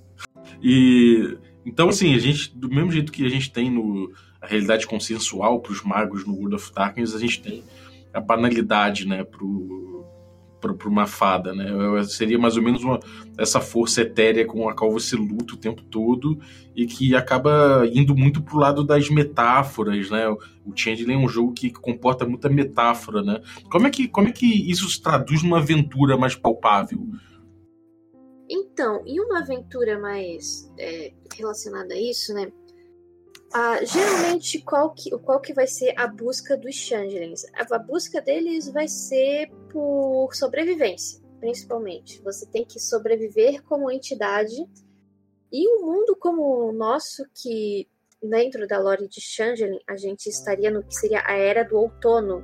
e 0.61 1.37
então 1.63 1.89
assim, 1.89 2.15
a 2.15 2.19
gente 2.19 2.49
do 2.57 2.67
mesmo 2.67 2.91
jeito 2.91 3.11
que 3.11 3.25
a 3.25 3.29
gente 3.29 3.53
tem 3.53 3.69
no 3.69 4.11
a 4.41 4.47
realidade 4.47 4.87
consensual 4.87 5.61
para 5.61 5.71
os 5.71 5.83
magos 5.83 6.25
no 6.25 6.33
World 6.33 6.55
of 6.55 6.73
Darkness, 6.73 7.15
a 7.15 7.19
gente 7.19 7.41
tem 7.41 7.63
a 8.11 8.19
banalidade, 8.19 9.07
né, 9.07 9.23
pro 9.23 10.02
para 10.71 10.87
uma 10.87 11.07
fada, 11.07 11.53
né? 11.53 11.65
Seria 12.05 12.37
mais 12.37 12.55
ou 12.55 12.63
menos 12.63 12.83
uma, 12.83 12.99
essa 13.37 13.59
força 13.59 14.01
etérea 14.01 14.45
com 14.45 14.69
a 14.69 14.75
qual 14.75 14.91
você 14.91 15.15
luta 15.15 15.55
o 15.55 15.57
tempo 15.57 15.81
todo 15.83 16.39
e 16.75 16.85
que 16.85 17.15
acaba 17.15 17.85
indo 17.91 18.15
muito 18.15 18.41
pro 18.41 18.57
lado 18.57 18.83
das 18.83 19.09
metáforas, 19.09 20.09
né? 20.09 20.29
O 20.29 20.71
Changeling 20.75 21.15
é 21.15 21.17
um 21.17 21.27
jogo 21.27 21.53
que 21.53 21.71
comporta 21.71 22.25
muita 22.25 22.47
metáfora, 22.49 23.21
né? 23.21 23.41
Como 23.69 23.87
é 23.87 23.89
que, 23.89 24.07
como 24.07 24.27
é 24.27 24.31
que 24.31 24.45
isso 24.69 24.89
se 24.89 25.01
traduz 25.01 25.43
numa 25.43 25.57
aventura 25.57 26.15
mais 26.15 26.35
palpável? 26.35 27.05
Então, 28.49 29.01
em 29.05 29.19
uma 29.19 29.39
aventura 29.39 29.99
mais 29.99 30.71
é, 30.77 31.11
relacionada 31.35 31.93
a 31.93 31.99
isso, 31.99 32.33
né? 32.33 32.51
Ah, 33.55 33.83
geralmente, 33.85 34.59
qual 34.61 34.89
que, 34.95 35.11
qual 35.19 35.39
que 35.39 35.53
vai 35.53 35.67
ser 35.67 35.93
a 35.95 36.07
busca 36.07 36.57
dos 36.57 36.73
changelings? 36.73 37.45
A, 37.53 37.75
a 37.75 37.79
busca 37.79 38.19
deles 38.19 38.67
vai 38.67 38.87
ser 38.87 39.51
por 39.71 40.33
sobrevivência, 40.33 41.21
principalmente. 41.39 42.19
Você 42.23 42.47
tem 42.47 42.65
que 42.65 42.79
sobreviver 42.79 43.61
como 43.63 43.91
entidade. 43.91 44.55
E 45.51 45.69
um 45.69 45.85
mundo 45.85 46.15
como 46.15 46.67
o 46.67 46.73
nosso, 46.73 47.23
que 47.35 47.87
dentro 48.23 48.65
da 48.67 48.79
lore 48.79 49.07
de 49.07 49.21
Changeling, 49.21 49.79
a 49.87 49.95
gente 49.95 50.27
estaria 50.27 50.71
no 50.71 50.83
que 50.83 50.95
seria 50.95 51.21
a 51.23 51.33
Era 51.33 51.63
do 51.63 51.77
Outono. 51.77 52.43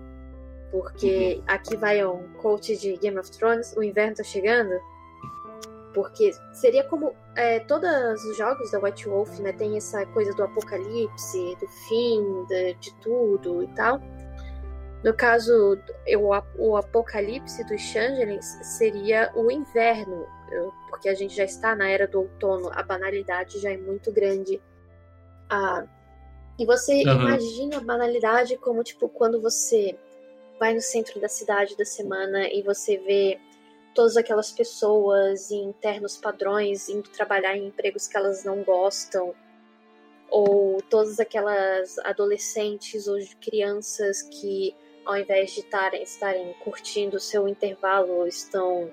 Porque 0.71 1.37
uhum. 1.37 1.43
aqui 1.47 1.75
vai 1.75 2.05
um 2.05 2.33
coach 2.33 2.77
de 2.77 2.95
Game 2.97 3.17
of 3.17 3.31
Thrones, 3.31 3.75
o 3.75 3.81
inverno 3.81 4.17
tá 4.17 4.23
chegando. 4.23 4.79
Porque 5.93 6.31
seria 6.53 6.83
como 6.83 7.15
é, 7.35 7.59
todos 7.61 8.23
os 8.25 8.37
jogos 8.37 8.71
da 8.71 8.79
White 8.79 9.07
Wolf, 9.07 9.39
né? 9.39 9.51
Tem 9.53 9.75
essa 9.75 10.05
coisa 10.07 10.33
do 10.33 10.43
apocalipse, 10.43 11.57
do 11.59 11.67
fim, 11.87 12.45
de, 12.47 12.73
de 12.75 12.93
tudo 12.95 13.63
e 13.63 13.67
tal. 13.69 13.99
No 15.03 15.13
caso, 15.13 15.79
eu, 16.05 16.29
o 16.57 16.75
apocalipse 16.75 17.63
dos 17.63 17.81
Changelings 17.81 18.45
seria 18.77 19.31
o 19.33 19.49
inverno, 19.49 20.25
porque 20.89 21.07
a 21.07 21.15
gente 21.15 21.35
já 21.35 21.45
está 21.45 21.73
na 21.73 21.89
era 21.89 22.05
do 22.05 22.19
outono, 22.19 22.69
a 22.73 22.83
banalidade 22.83 23.59
já 23.59 23.71
é 23.71 23.77
muito 23.77 24.11
grande. 24.11 24.61
Ah, 25.49 25.85
e 26.59 26.65
você 26.65 27.03
uhum. 27.05 27.21
imagina 27.21 27.77
a 27.77 27.81
banalidade 27.81 28.57
como, 28.57 28.83
tipo, 28.83 29.07
quando 29.07 29.41
você 29.41 29.97
vai 30.59 30.73
no 30.73 30.81
centro 30.81 31.19
da 31.21 31.29
cidade 31.29 31.77
da 31.77 31.85
semana 31.85 32.49
e 32.49 32.61
você 32.61 32.97
vê 32.97 33.39
todas 33.99 34.15
aquelas 34.15 34.49
pessoas 34.49 35.51
em 35.51 35.73
ternos 35.73 36.15
padrões 36.15 36.87
indo 36.87 37.09
trabalhar 37.09 37.57
em 37.57 37.67
empregos 37.67 38.07
que 38.07 38.15
elas 38.15 38.45
não 38.45 38.63
gostam, 38.63 39.35
ou 40.29 40.81
todas 40.83 41.19
aquelas 41.19 41.99
adolescentes 41.99 43.09
ou 43.09 43.17
crianças 43.41 44.21
que, 44.21 44.73
ao 45.03 45.17
invés 45.17 45.51
de 45.51 45.63
tarem, 45.63 46.01
estarem 46.01 46.53
curtindo 46.63 47.17
o 47.17 47.19
seu 47.19 47.45
intervalo, 47.45 48.25
estão 48.25 48.89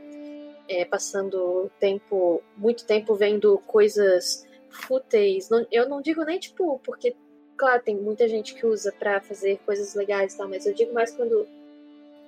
é, 0.68 0.84
passando 0.84 1.70
tempo, 1.78 2.42
muito 2.56 2.84
tempo 2.84 3.14
vendo 3.14 3.58
coisas 3.58 4.44
fúteis. 4.68 5.48
Não, 5.48 5.64
eu 5.70 5.88
não 5.88 6.02
digo 6.02 6.24
nem 6.24 6.40
tipo, 6.40 6.80
porque, 6.82 7.14
claro, 7.56 7.80
tem 7.80 7.94
muita 7.94 8.26
gente 8.26 8.56
que 8.56 8.66
usa 8.66 8.90
para 8.90 9.20
fazer 9.20 9.60
coisas 9.64 9.94
legais 9.94 10.34
e 10.34 10.38
tal, 10.38 10.48
mas 10.48 10.66
eu 10.66 10.74
digo 10.74 10.92
mais 10.92 11.12
quando 11.12 11.46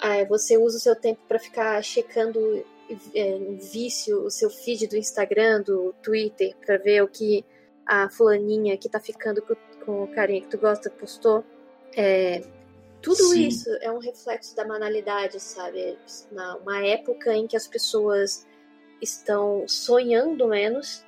é, 0.02 0.24
você 0.24 0.56
usa 0.56 0.76
o 0.76 0.80
seu 0.80 0.96
tempo 0.96 1.20
para 1.26 1.38
ficar 1.38 1.82
checando 1.82 2.64
é, 3.14 3.38
vício 3.72 4.24
o 4.24 4.30
seu 4.30 4.48
feed 4.48 4.86
do 4.86 4.96
Instagram, 4.96 5.62
do 5.62 5.94
Twitter, 6.02 6.54
para 6.64 6.78
ver 6.78 7.02
o 7.02 7.08
que 7.08 7.44
a 7.86 8.08
fulaninha 8.08 8.76
que 8.76 8.88
tá 8.88 9.00
ficando 9.00 9.42
com, 9.42 9.54
com 9.84 10.04
o 10.04 10.08
carinha 10.08 10.42
que 10.42 10.48
tu 10.48 10.58
gosta 10.58 10.90
postou. 10.90 11.44
É, 11.96 12.42
tudo 13.00 13.16
Sim. 13.16 13.46
isso 13.46 13.70
é 13.80 13.90
um 13.90 13.98
reflexo 13.98 14.54
da 14.54 14.64
banalidade, 14.64 15.40
sabe? 15.40 15.98
Na, 16.32 16.56
uma 16.56 16.84
época 16.84 17.34
em 17.34 17.46
que 17.46 17.56
as 17.56 17.66
pessoas 17.66 18.46
estão 19.00 19.66
sonhando 19.68 20.48
menos 20.48 21.04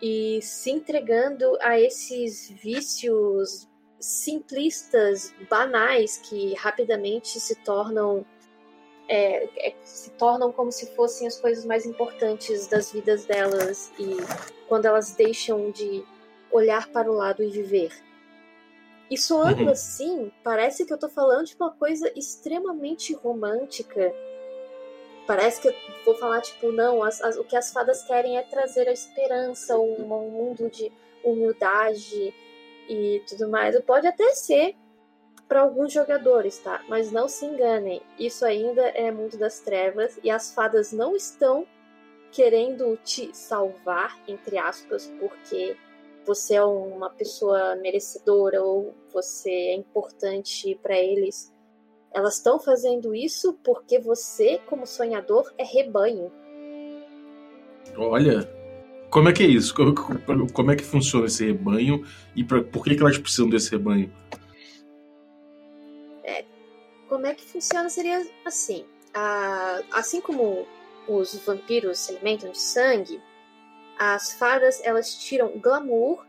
e 0.00 0.40
se 0.42 0.70
entregando 0.70 1.56
a 1.60 1.80
esses 1.80 2.50
vícios 2.50 3.68
simplistas, 4.02 5.32
banais, 5.48 6.18
que 6.18 6.54
rapidamente 6.54 7.38
se 7.38 7.54
tornam 7.54 8.26
é, 9.08 9.68
é, 9.68 9.74
se 9.84 10.10
tornam 10.12 10.52
como 10.52 10.72
se 10.72 10.86
fossem 10.94 11.26
as 11.26 11.40
coisas 11.40 11.64
mais 11.64 11.84
importantes 11.86 12.66
das 12.66 12.92
vidas 12.92 13.24
delas 13.24 13.92
e 13.98 14.16
quando 14.68 14.86
elas 14.86 15.14
deixam 15.14 15.70
de 15.70 16.04
olhar 16.50 16.88
para 16.88 17.10
o 17.10 17.14
lado 17.14 17.42
e 17.42 17.48
viver. 17.48 17.92
E 19.10 19.18
soando 19.18 19.64
uhum. 19.64 19.70
assim, 19.70 20.32
parece 20.42 20.86
que 20.86 20.92
eu 20.92 20.98
tô 20.98 21.08
falando 21.08 21.46
de 21.46 21.56
uma 21.56 21.70
coisa 21.70 22.10
extremamente 22.16 23.12
romântica. 23.12 24.14
Parece 25.26 25.60
que 25.60 25.68
eu 25.68 25.74
vou 26.04 26.14
falar, 26.14 26.40
tipo, 26.40 26.72
não, 26.72 27.02
as, 27.02 27.20
as, 27.20 27.36
o 27.36 27.44
que 27.44 27.56
as 27.56 27.72
fadas 27.72 28.02
querem 28.04 28.38
é 28.38 28.42
trazer 28.42 28.88
a 28.88 28.92
esperança, 28.92 29.76
um, 29.76 30.02
um 30.02 30.30
mundo 30.30 30.70
de 30.70 30.90
humildade 31.22 32.34
e 32.92 33.20
tudo 33.20 33.48
mais. 33.48 33.78
Pode 33.82 34.06
até 34.06 34.34
ser 34.34 34.76
para 35.48 35.60
alguns 35.60 35.92
jogadores, 35.92 36.58
tá? 36.58 36.82
Mas 36.88 37.12
não 37.12 37.28
se 37.28 37.44
enganem, 37.44 38.00
isso 38.18 38.44
ainda 38.44 38.82
é 38.88 39.10
mundo 39.10 39.36
das 39.36 39.60
trevas 39.60 40.18
e 40.22 40.30
as 40.30 40.54
fadas 40.54 40.92
não 40.92 41.14
estão 41.14 41.66
querendo 42.30 42.96
te 43.04 43.36
salvar, 43.36 44.18
entre 44.26 44.56
aspas, 44.56 45.12
porque 45.20 45.76
você 46.24 46.54
é 46.54 46.64
uma 46.64 47.10
pessoa 47.10 47.76
merecedora 47.76 48.62
ou 48.62 48.94
você 49.12 49.50
é 49.50 49.74
importante 49.74 50.74
para 50.82 50.98
eles. 50.98 51.52
Elas 52.10 52.36
estão 52.36 52.58
fazendo 52.58 53.14
isso 53.14 53.58
porque 53.62 53.98
você, 53.98 54.58
como 54.66 54.86
sonhador, 54.86 55.52
é 55.58 55.64
rebanho. 55.64 56.32
Olha, 57.96 58.48
como 59.12 59.28
é 59.28 59.32
que 59.34 59.42
é 59.42 59.46
isso? 59.46 59.74
Como, 60.54 60.72
é 60.72 60.74
que 60.74 60.82
funciona 60.82 61.26
esse 61.26 61.44
rebanho 61.44 62.02
e 62.34 62.42
pra, 62.42 62.62
por 62.62 62.82
que, 62.82 62.94
que 62.96 63.02
elas 63.02 63.18
precisam 63.18 63.46
desse 63.46 63.70
rebanho? 63.70 64.10
É, 66.24 66.46
como 67.10 67.26
é 67.26 67.34
que 67.34 67.44
funciona 67.44 67.90
seria 67.90 68.26
assim. 68.46 68.86
assim 69.92 70.22
como 70.22 70.66
os 71.06 71.34
vampiros 71.44 71.98
se 71.98 72.12
alimentam 72.12 72.50
de 72.52 72.58
sangue, 72.58 73.20
as 73.98 74.32
fadas 74.32 74.80
elas 74.82 75.14
tiram 75.14 75.58
glamour 75.58 76.24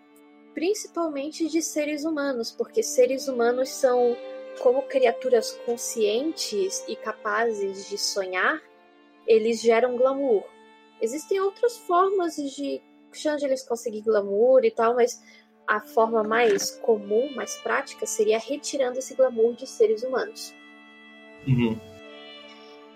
principalmente 0.53 1.47
de 1.47 1.61
seres 1.61 2.03
humanos, 2.03 2.51
porque 2.51 2.83
seres 2.83 3.29
humanos 3.29 3.69
são 3.69 4.15
como 4.59 4.81
criaturas 4.83 5.57
conscientes 5.65 6.83
e 6.87 6.97
capazes 6.97 7.89
de 7.89 7.97
sonhar, 7.97 8.61
eles 9.25 9.61
geram 9.61 9.95
glamour 9.95 10.43
Existem 11.03 11.37
outras 11.41 11.77
formas 11.79 12.37
de 12.37 12.81
Changelis 13.11 13.61
conseguir 13.67 13.99
glamour 13.99 14.63
e 14.63 14.71
tal, 14.71 14.95
mas 14.95 15.21
a 15.67 15.81
forma 15.81 16.23
mais 16.23 16.71
comum, 16.77 17.29
mais 17.35 17.57
prática, 17.57 18.05
seria 18.05 18.39
retirando 18.39 18.97
esse 18.99 19.13
glamour 19.13 19.53
de 19.53 19.67
seres 19.67 20.01
humanos. 20.01 20.55
Uhum. 21.45 21.77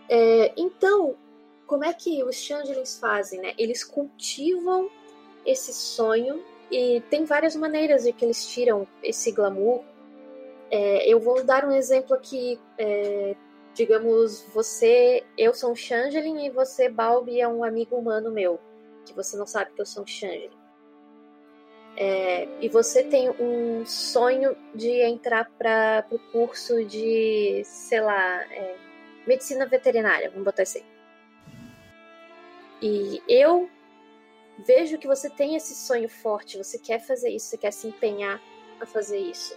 É, 0.07 0.53
então, 0.55 1.17
como 1.65 1.83
é 1.83 1.91
que 1.91 2.23
os 2.23 2.37
Changelings 2.37 2.97
fazem, 2.97 3.41
né? 3.41 3.53
Eles 3.57 3.83
cultivam 3.83 4.89
esse 5.45 5.73
sonho 5.73 6.41
e 6.71 7.01
tem 7.09 7.25
várias 7.25 7.57
maneiras 7.57 8.03
de 8.03 8.13
que 8.13 8.23
eles 8.23 8.47
tiram 8.47 8.87
esse 9.03 9.33
glamour. 9.33 9.83
É, 10.71 11.11
eu 11.11 11.19
vou 11.19 11.43
dar 11.43 11.65
um 11.65 11.73
exemplo 11.73 12.15
aqui. 12.15 12.57
É, 12.77 13.35
digamos, 13.77 14.41
você, 14.53 15.23
eu 15.37 15.53
sou 15.53 15.71
um 15.71 15.75
Changeling 15.75 16.47
e 16.47 16.49
você, 16.49 16.89
Balbi, 16.89 17.39
é 17.39 17.47
um 17.47 17.63
amigo 17.63 17.95
humano 17.95 18.31
meu, 18.31 18.59
que 19.05 19.13
você 19.13 19.37
não 19.37 19.45
sabe 19.45 19.71
que 19.71 19.79
eu 19.79 19.85
sou 19.85 20.03
um 20.03 20.07
Changeling. 20.07 20.57
É, 21.95 22.47
e 22.59 22.67
você 22.69 23.03
tem 23.03 23.29
um 23.29 23.85
sonho 23.85 24.57
de 24.73 24.89
entrar 25.01 25.49
para 25.57 26.05
o 26.11 26.17
curso 26.31 26.83
de, 26.85 27.61
sei 27.65 28.01
lá, 28.01 28.41
é, 28.51 28.75
medicina 29.27 29.67
veterinária, 29.67 30.29
vamos 30.31 30.45
botar 30.45 30.63
assim. 30.63 30.83
E 32.81 33.21
eu 33.27 33.69
vejo 34.65 34.97
que 34.97 35.07
você 35.07 35.29
tem 35.29 35.55
esse 35.55 35.75
sonho 35.75 36.09
forte, 36.09 36.57
você 36.57 36.79
quer 36.79 36.99
fazer 36.99 37.29
isso, 37.29 37.47
você 37.47 37.57
quer 37.57 37.71
se 37.71 37.87
empenhar 37.87 38.41
a 38.79 38.87
fazer 38.87 39.19
isso. 39.19 39.55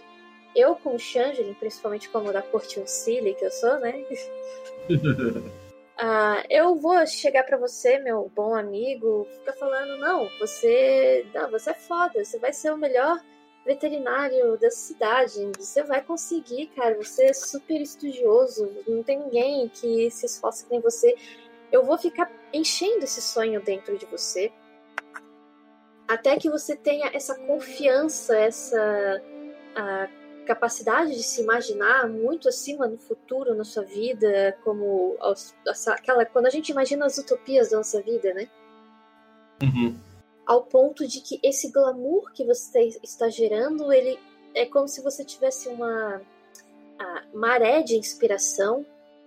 Eu, 0.55 0.75
com 0.75 0.95
o 0.95 0.99
Changeling, 0.99 1.53
principalmente 1.53 2.09
como 2.09 2.33
da 2.33 2.41
corte 2.41 2.79
Uncile 2.79 3.35
que 3.35 3.45
eu 3.45 3.51
sou, 3.51 3.79
né? 3.79 4.03
uh, 4.89 6.43
eu 6.49 6.75
vou 6.75 7.05
chegar 7.07 7.43
para 7.43 7.57
você, 7.57 7.99
meu 7.99 8.29
bom 8.35 8.55
amigo, 8.55 9.27
ficar 9.39 9.53
falando, 9.53 9.97
não, 9.97 10.27
você, 10.39 11.25
não, 11.33 11.49
você 11.49 11.71
é 11.71 11.73
foda, 11.73 12.23
você 12.23 12.37
vai 12.37 12.51
ser 12.51 12.71
o 12.71 12.77
melhor 12.77 13.19
veterinário 13.65 14.57
da 14.57 14.71
cidade, 14.71 15.51
você 15.57 15.83
vai 15.83 16.01
conseguir, 16.01 16.67
cara, 16.75 16.95
você 16.95 17.25
é 17.25 17.33
super 17.33 17.79
estudioso, 17.79 18.69
não 18.87 19.03
tem 19.03 19.19
ninguém 19.19 19.69
que 19.69 20.09
se 20.09 20.25
esforce 20.25 20.65
que 20.65 20.71
nem 20.71 20.81
você. 20.81 21.15
Eu 21.71 21.85
vou 21.85 21.97
ficar 21.97 22.29
enchendo 22.51 23.05
esse 23.05 23.21
sonho 23.21 23.61
dentro 23.61 23.97
de 23.97 24.05
você, 24.07 24.51
até 26.07 26.37
que 26.37 26.49
você 26.49 26.75
tenha 26.75 27.09
essa 27.13 27.35
confiança, 27.35 28.35
essa 28.35 29.21
capacidade 30.45 31.11
de 31.11 31.23
se 31.23 31.41
imaginar 31.41 32.07
muito 32.07 32.49
acima 32.49 32.87
no 32.87 32.97
futuro, 32.97 33.53
na 33.55 33.63
sua 33.63 33.83
vida, 33.83 34.57
como 34.63 35.17
aquela 35.87 36.25
quando 36.25 36.47
a 36.47 36.49
gente 36.49 36.69
imagina 36.69 37.05
as 37.05 37.17
utopias 37.17 37.69
da 37.69 37.77
nossa 37.77 38.01
vida, 38.01 38.33
né? 38.33 38.49
Uhum. 39.61 39.97
Ao 40.45 40.63
ponto 40.63 41.07
de 41.07 41.21
que 41.21 41.39
esse 41.43 41.71
glamour 41.71 42.31
que 42.33 42.43
você 42.43 42.97
está 43.03 43.29
gerando, 43.29 43.93
ele 43.93 44.19
é 44.53 44.65
como 44.65 44.87
se 44.87 45.01
você 45.01 45.23
tivesse 45.23 45.69
uma 45.69 46.21
maré 47.33 47.81
de 47.81 47.95
inspiração 47.95 48.85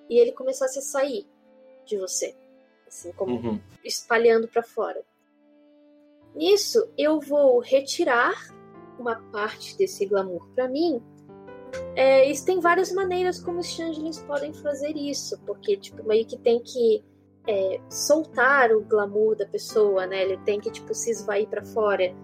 e 0.08 0.18
ele 0.18 0.32
começasse 0.32 0.78
a 0.78 0.82
sair 0.82 1.26
de 1.86 1.96
você, 1.96 2.34
assim 2.86 3.10
como 3.12 3.34
Uhum. 3.34 3.60
espalhando 3.82 4.46
para 4.46 4.62
fora. 4.62 5.02
Nisso, 6.34 6.88
eu 6.98 7.20
vou 7.20 7.58
retirar 7.60 8.34
uma 8.98 9.16
parte 9.32 9.76
desse 9.76 10.06
glamour 10.06 10.46
para 10.54 10.68
mim. 10.68 11.00
É, 11.96 12.32
tem 12.44 12.60
várias 12.60 12.92
maneiras 12.92 13.40
como 13.40 13.58
os 13.58 13.66
changelings 13.66 14.20
podem 14.20 14.52
fazer 14.52 14.96
isso, 14.96 15.38
porque 15.44 15.76
tipo 15.76 16.06
meio 16.06 16.24
que 16.24 16.38
tem 16.38 16.60
que 16.60 17.02
é, 17.46 17.80
soltar 17.88 18.72
o 18.72 18.82
glamour 18.82 19.36
da 19.36 19.46
pessoa, 19.46 20.06
né? 20.06 20.22
Ele 20.22 20.36
tem 20.38 20.60
que 20.60 20.70
tipo 20.70 20.94
se 20.94 21.10
esvair 21.10 21.46
para 21.48 21.64
fora. 21.64 22.14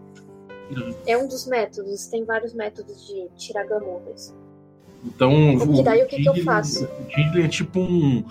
Uhum. 0.70 0.94
É 1.06 1.16
um 1.16 1.26
dos 1.26 1.46
métodos. 1.46 2.06
Tem 2.06 2.24
vários 2.24 2.54
métodos 2.54 3.06
de 3.06 3.28
tirar 3.36 3.66
glamour. 3.66 4.02
Mas... 4.08 4.34
Então, 5.04 5.32
Porque 5.58 5.82
daí 5.82 6.02
o 6.02 6.06
que, 6.06 6.22
que 6.22 6.28
eu 6.28 6.36
faço? 6.44 6.84
O 6.84 7.38
é 7.38 7.48
tipo 7.48 7.80
um, 7.80 8.24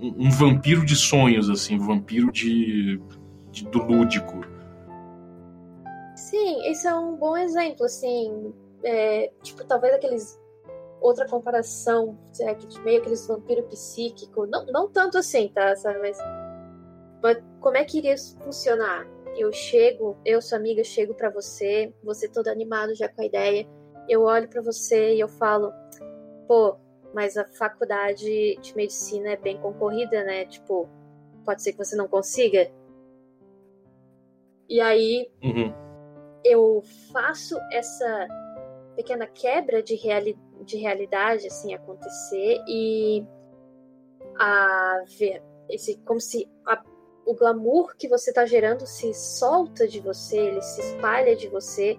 um, 0.00 0.26
um 0.26 0.30
vampiro 0.30 0.84
de 0.84 0.96
sonhos, 0.96 1.50
assim, 1.50 1.76
um 1.76 1.86
vampiro 1.86 2.30
de, 2.30 3.00
de- 3.50 3.64
do 3.66 3.82
lúdico. 3.82 4.44
Sim, 6.32 6.66
esse 6.66 6.88
é 6.88 6.94
um 6.94 7.14
bom 7.14 7.36
exemplo, 7.36 7.84
assim, 7.84 8.54
é, 8.82 9.30
tipo, 9.42 9.66
talvez 9.66 9.92
aqueles 9.92 10.40
outra 10.98 11.28
comparação, 11.28 12.18
é, 12.40 12.54
que 12.54 12.80
meio 12.80 13.00
aqueles 13.02 13.26
vampiro 13.26 13.64
psíquico, 13.64 14.46
não, 14.46 14.64
não 14.64 14.90
tanto 14.90 15.18
assim, 15.18 15.48
tá, 15.48 15.76
sabe, 15.76 15.98
mas, 15.98 16.16
mas 17.22 17.36
como 17.60 17.76
é 17.76 17.84
que 17.84 17.98
iria 17.98 18.16
funcionar? 18.42 19.06
Eu 19.36 19.52
chego, 19.52 20.16
eu, 20.24 20.40
sua 20.40 20.56
amiga, 20.56 20.82
chego 20.82 21.12
pra 21.12 21.28
você, 21.28 21.92
você 22.02 22.26
todo 22.26 22.48
animado 22.48 22.94
já 22.94 23.10
com 23.10 23.20
a 23.20 23.26
ideia, 23.26 23.68
eu 24.08 24.22
olho 24.22 24.48
pra 24.48 24.62
você 24.62 25.14
e 25.14 25.20
eu 25.20 25.28
falo, 25.28 25.70
pô, 26.48 26.78
mas 27.12 27.36
a 27.36 27.44
faculdade 27.44 28.56
de 28.56 28.74
medicina 28.74 29.32
é 29.32 29.36
bem 29.36 29.60
concorrida, 29.60 30.24
né, 30.24 30.46
tipo, 30.46 30.88
pode 31.44 31.62
ser 31.62 31.72
que 31.72 31.84
você 31.84 31.94
não 31.94 32.08
consiga? 32.08 32.72
E 34.66 34.80
aí, 34.80 35.30
Uhum. 35.42 35.91
Eu 36.44 36.82
faço 37.12 37.56
essa 37.72 38.28
pequena 38.96 39.26
quebra 39.26 39.82
de, 39.82 39.94
reali 39.94 40.38
de 40.64 40.76
realidade 40.76 41.46
assim 41.46 41.74
acontecer 41.74 42.62
e 42.68 43.24
a 44.38 45.02
ver 45.18 45.42
esse 45.68 45.96
como 46.04 46.20
se 46.20 46.48
a- 46.66 46.82
o 47.24 47.34
glamour 47.34 47.96
que 47.96 48.08
você 48.08 48.30
está 48.30 48.44
gerando 48.44 48.86
se 48.86 49.14
solta 49.14 49.86
de 49.86 50.00
você, 50.00 50.36
ele 50.38 50.60
se 50.62 50.80
espalha 50.80 51.36
de 51.36 51.48
você, 51.48 51.96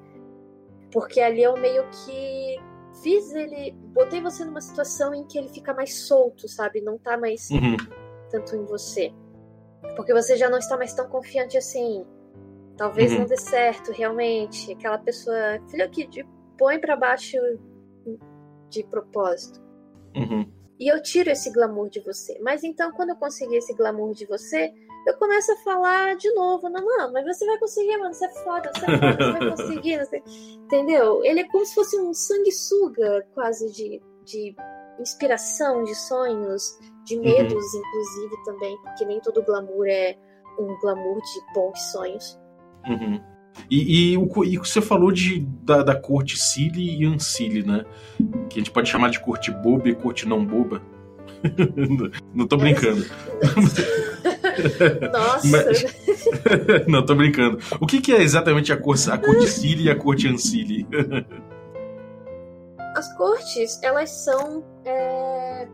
porque 0.91 1.21
ali 1.21 1.41
eu 1.43 1.55
meio 1.57 1.83
que 1.89 2.57
fiz 3.01 3.31
ele, 3.33 3.71
botei 3.93 4.21
você 4.21 4.43
numa 4.43 4.61
situação 4.61 5.13
em 5.13 5.25
que 5.25 5.37
ele 5.37 5.49
fica 5.49 5.73
mais 5.73 5.95
solto, 6.05 6.47
sabe? 6.47 6.81
Não 6.81 6.97
tá 6.97 7.17
mais 7.17 7.49
Uhum. 7.49 7.77
tanto 8.29 8.55
em 8.55 8.65
você. 8.65 9.11
Porque 9.95 10.13
você 10.13 10.35
já 10.35 10.49
não 10.49 10.57
está 10.57 10.77
mais 10.77 10.93
tão 10.93 11.07
confiante 11.09 11.57
assim. 11.57 12.05
Talvez 12.77 13.11
Uhum. 13.11 13.19
não 13.19 13.25
dê 13.25 13.37
certo, 13.37 13.91
realmente. 13.91 14.71
Aquela 14.73 14.97
pessoa, 14.97 15.37
filho 15.69 15.89
que 15.89 16.25
põe 16.57 16.79
pra 16.79 16.95
baixo 16.95 17.37
de 18.69 18.83
propósito. 18.85 19.61
Uhum. 20.15 20.51
E 20.79 20.87
eu 20.91 21.01
tiro 21.01 21.29
esse 21.29 21.51
glamour 21.51 21.89
de 21.89 21.99
você. 22.01 22.37
Mas 22.41 22.63
então, 22.63 22.91
quando 22.91 23.09
eu 23.09 23.15
conseguir 23.15 23.57
esse 23.57 23.73
glamour 23.75 24.13
de 24.13 24.25
você, 24.25 24.73
eu 25.07 25.15
começo 25.17 25.51
a 25.51 25.55
falar 25.57 26.15
de 26.15 26.31
novo. 26.33 26.67
Não, 26.69 26.83
mano, 26.83 27.13
mas 27.13 27.25
você 27.37 27.45
vai 27.45 27.57
conseguir, 27.59 27.95
mano. 27.97 28.13
Você 28.13 28.25
é 28.25 28.33
foda, 28.43 28.71
você 28.73 28.85
é 28.85 28.97
foda, 28.97 29.17
você 29.17 29.31
vai 29.31 29.49
conseguir. 29.51 29.97
não 29.97 30.05
sei- 30.05 30.23
Entendeu? 30.55 31.23
Ele 31.23 31.41
é 31.41 31.47
como 31.49 31.65
se 31.65 31.75
fosse 31.75 31.99
um 31.99 32.13
sanguessuga, 32.13 33.25
quase, 33.33 33.71
de, 33.71 34.01
de 34.25 34.55
inspiração, 34.99 35.83
de 35.83 35.93
sonhos, 35.95 36.77
de 37.05 37.17
medos, 37.19 37.73
inclusive, 37.75 38.43
também. 38.43 38.75
Porque 38.81 39.05
nem 39.05 39.19
todo 39.21 39.43
glamour 39.43 39.85
é 39.87 40.17
um 40.59 40.75
glamour 40.81 41.17
de 41.21 41.53
bons 41.53 41.79
sonhos. 41.91 42.39
Uhum. 42.87 43.19
E, 43.69 44.11
e 44.13 44.17
o 44.17 44.43
e 44.43 44.57
você 44.57 44.81
falou 44.81 45.11
de, 45.11 45.39
da, 45.63 45.83
da 45.83 45.95
corte 45.95 46.37
Cili 46.37 46.99
e 47.01 47.05
Ancili, 47.05 47.63
né? 47.65 47.85
Que 48.49 48.55
a 48.55 48.59
gente 48.59 48.71
pode 48.71 48.89
chamar 48.89 49.09
de 49.09 49.19
corte 49.19 49.51
boba 49.51 49.87
e 49.89 49.95
corte 49.95 50.27
não 50.27 50.43
boba. 50.45 50.81
não 52.33 52.47
tô 52.47 52.57
brincando. 52.57 53.05
Nossa! 55.11 55.47
Mas- 55.47 55.85
não, 56.87 57.05
tô 57.05 57.15
brincando. 57.15 57.59
O 57.79 57.85
que, 57.87 58.01
que 58.01 58.11
é 58.13 58.21
exatamente 58.21 58.71
a, 58.71 58.77
cor, 58.77 58.95
a 59.11 59.17
corte 59.17 59.47
Cili 59.47 59.83
e 59.85 59.89
a 59.89 59.95
corte 59.95 60.27
Ancili? 60.27 60.87
As 62.95 63.15
cortes, 63.17 63.79
elas 63.83 64.09
são. 64.09 64.63
é, 64.85 65.67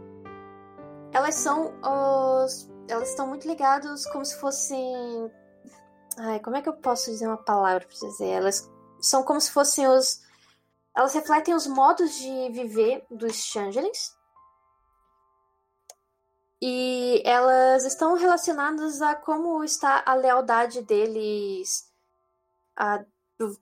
Elas 1.13 1.35
são 1.35 1.73
os. 1.83 2.69
Elas 2.89 3.09
estão 3.09 3.27
muito 3.27 3.47
ligadas 3.47 4.05
como 4.07 4.25
se 4.25 4.39
fossem. 4.39 5.29
Ai, 6.21 6.39
como 6.41 6.57
é 6.57 6.61
que 6.61 6.67
eu 6.67 6.73
posso 6.73 7.09
dizer 7.09 7.27
uma 7.27 7.37
palavra 7.37 7.87
pra 7.87 8.07
dizer? 8.09 8.27
Elas 8.27 8.69
são 8.99 9.23
como 9.23 9.39
se 9.39 9.51
fossem 9.51 9.87
os. 9.87 10.21
Elas 10.93 11.13
refletem 11.13 11.53
os 11.53 11.65
modos 11.65 12.13
de 12.13 12.49
viver 12.49 13.05
dos 13.09 13.35
Changelings. 13.37 14.17
E 16.61 17.23
elas 17.25 17.85
estão 17.85 18.15
relacionadas 18.15 19.01
a 19.01 19.15
como 19.15 19.63
está 19.63 20.03
a 20.05 20.13
lealdade 20.13 20.81
deles. 20.81 21.89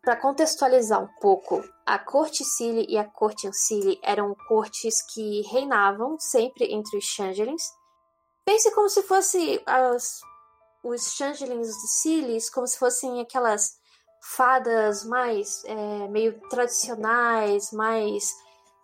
Para 0.02 0.16
contextualizar 0.16 1.00
um 1.00 1.20
pouco, 1.20 1.64
a 1.86 2.00
corte 2.00 2.44
Cili 2.44 2.88
e 2.90 2.98
a 2.98 3.06
corte 3.06 3.48
Ancili 3.48 4.00
eram 4.02 4.34
cortes 4.48 5.04
que 5.14 5.42
reinavam 5.44 6.20
sempre 6.20 6.74
entre 6.74 6.98
os 6.98 7.06
Changelings. 7.06 7.72
Pense 8.44 8.74
como 8.74 8.90
se 8.90 9.04
fosse 9.04 9.62
as, 9.68 10.22
os 10.84 11.14
Changelings 11.14 11.68
de 11.68 11.88
Cilis, 11.88 12.50
como 12.50 12.68
se 12.68 12.78
fossem 12.78 13.22
aquelas 13.22 13.78
fadas 14.22 15.04
mais 15.04 15.64
é, 15.66 16.08
meio 16.08 16.40
tradicionais, 16.50 17.72
mais 17.72 18.34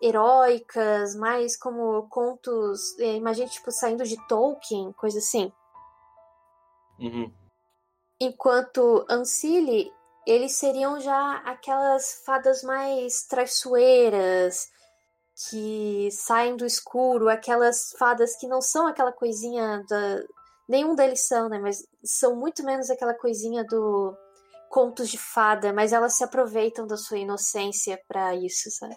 heróicas, 0.02 1.16
mais 1.16 1.58
como 1.58 2.08
contos, 2.10 2.98
é, 3.00 3.16
imagine 3.16 3.50
tipo 3.50 3.72
saindo 3.72 4.04
de 4.04 4.18
Tolkien, 4.28 4.92
coisa 4.94 5.20
assim. 5.20 5.52
Uhum. 7.00 7.34
Enquanto 8.20 9.06
Ancile, 9.10 9.92
eles 10.26 10.56
seriam 10.56 11.00
já 11.00 11.38
aquelas 11.46 12.22
fadas 12.26 12.64
mais 12.64 13.24
traiçoeiras, 13.24 14.70
que 15.50 16.10
saem 16.12 16.56
do 16.56 16.66
escuro, 16.66 17.30
aquelas 17.30 17.92
fadas 17.98 18.36
que 18.38 18.48
não 18.48 18.62
são 18.62 18.88
aquela 18.88 19.12
coisinha 19.12 19.84
da. 19.90 20.24
Nenhum 20.74 20.96
deles 20.96 21.28
são, 21.28 21.50
né? 21.50 21.60
Mas 21.60 21.88
são 22.04 22.36
muito 22.36 22.66
menos 22.66 22.90
aquela 22.90 23.14
coisinha 23.14 23.64
do 23.64 24.18
contos 24.72 25.08
de 25.08 25.20
fada, 25.20 25.72
mas 25.72 25.94
elas 25.94 26.18
se 26.18 26.24
aproveitam 26.24 26.88
da 26.88 26.98
sua 26.98 27.20
inocência 27.20 27.96
para 28.08 28.36
isso, 28.36 28.72
sabe? 28.72 28.96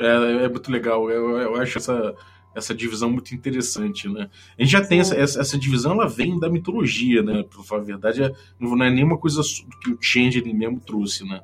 É, 0.00 0.44
é 0.44 0.48
muito 0.48 0.72
legal. 0.72 1.08
Eu, 1.08 1.38
eu 1.38 1.54
acho 1.54 1.78
essa, 1.78 2.16
essa 2.52 2.74
divisão 2.74 3.10
muito 3.10 3.32
interessante, 3.32 4.08
né? 4.08 4.28
A 4.58 4.62
gente 4.62 4.72
já 4.72 4.84
tem 4.84 4.98
essa, 4.98 5.14
essa, 5.14 5.56
divisão, 5.56 5.92
ela 5.92 6.08
vem 6.08 6.36
da 6.36 6.50
mitologia, 6.50 7.22
né? 7.22 7.44
Pra 7.44 7.62
falar 7.62 7.82
a 7.82 7.84
verdade, 7.84 8.24
é, 8.24 8.32
não 8.58 8.74
é 8.82 8.90
nenhuma 8.90 9.16
coisa 9.16 9.40
que 9.84 9.92
o 9.92 9.98
Changeling 10.02 10.54
mesmo 10.54 10.80
trouxe, 10.80 11.24
né? 11.24 11.40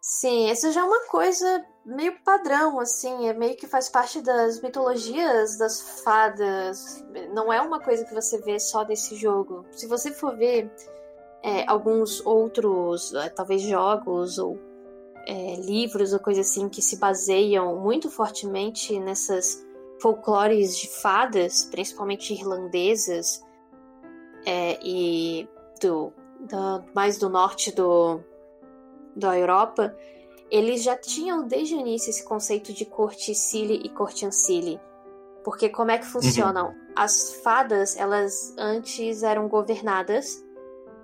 Sim, 0.00 0.48
essa 0.48 0.70
já 0.70 0.82
é 0.82 0.84
uma 0.84 1.08
coisa 1.08 1.64
meio 1.90 2.14
padrão, 2.24 2.78
assim, 2.78 3.28
é 3.28 3.32
meio 3.32 3.56
que 3.56 3.66
faz 3.66 3.88
parte 3.88 4.20
das 4.20 4.60
mitologias 4.60 5.58
das 5.58 6.02
fadas. 6.02 7.04
Não 7.34 7.52
é 7.52 7.60
uma 7.60 7.80
coisa 7.80 8.04
que 8.04 8.14
você 8.14 8.38
vê 8.40 8.58
só 8.58 8.84
desse 8.84 9.16
jogo. 9.16 9.64
Se 9.72 9.86
você 9.86 10.12
for 10.12 10.36
ver 10.36 10.70
é, 11.42 11.64
alguns 11.66 12.24
outros, 12.24 13.12
é, 13.14 13.28
talvez 13.28 13.62
jogos 13.62 14.38
ou 14.38 14.58
é, 15.26 15.56
livros 15.56 16.12
ou 16.12 16.20
coisa 16.20 16.40
assim 16.40 16.68
que 16.68 16.80
se 16.80 16.96
baseiam 16.96 17.76
muito 17.76 18.10
fortemente 18.10 18.98
nessas 18.98 19.64
folclores 20.00 20.78
de 20.78 20.88
fadas, 20.88 21.66
principalmente 21.70 22.32
irlandesas 22.32 23.44
é, 24.46 24.78
e 24.82 25.48
do, 25.80 26.12
do, 26.40 26.84
mais 26.94 27.18
do 27.18 27.28
norte 27.28 27.74
do, 27.74 28.20
da 29.14 29.38
Europa, 29.38 29.94
eles 30.50 30.82
já 30.82 30.96
tinham 30.96 31.46
desde 31.46 31.74
o 31.74 31.80
início 31.80 32.10
esse 32.10 32.24
conceito 32.24 32.72
de 32.72 32.84
corte 32.84 33.34
Cili 33.34 33.80
e 33.84 33.88
corte 33.88 34.26
Ancile. 34.26 34.80
Porque 35.44 35.68
como 35.68 35.90
é 35.90 35.98
que 35.98 36.06
funcionam? 36.06 36.68
Uhum. 36.68 36.92
As 36.96 37.34
fadas, 37.36 37.96
elas 37.96 38.54
antes 38.58 39.22
eram 39.22 39.48
governadas 39.48 40.44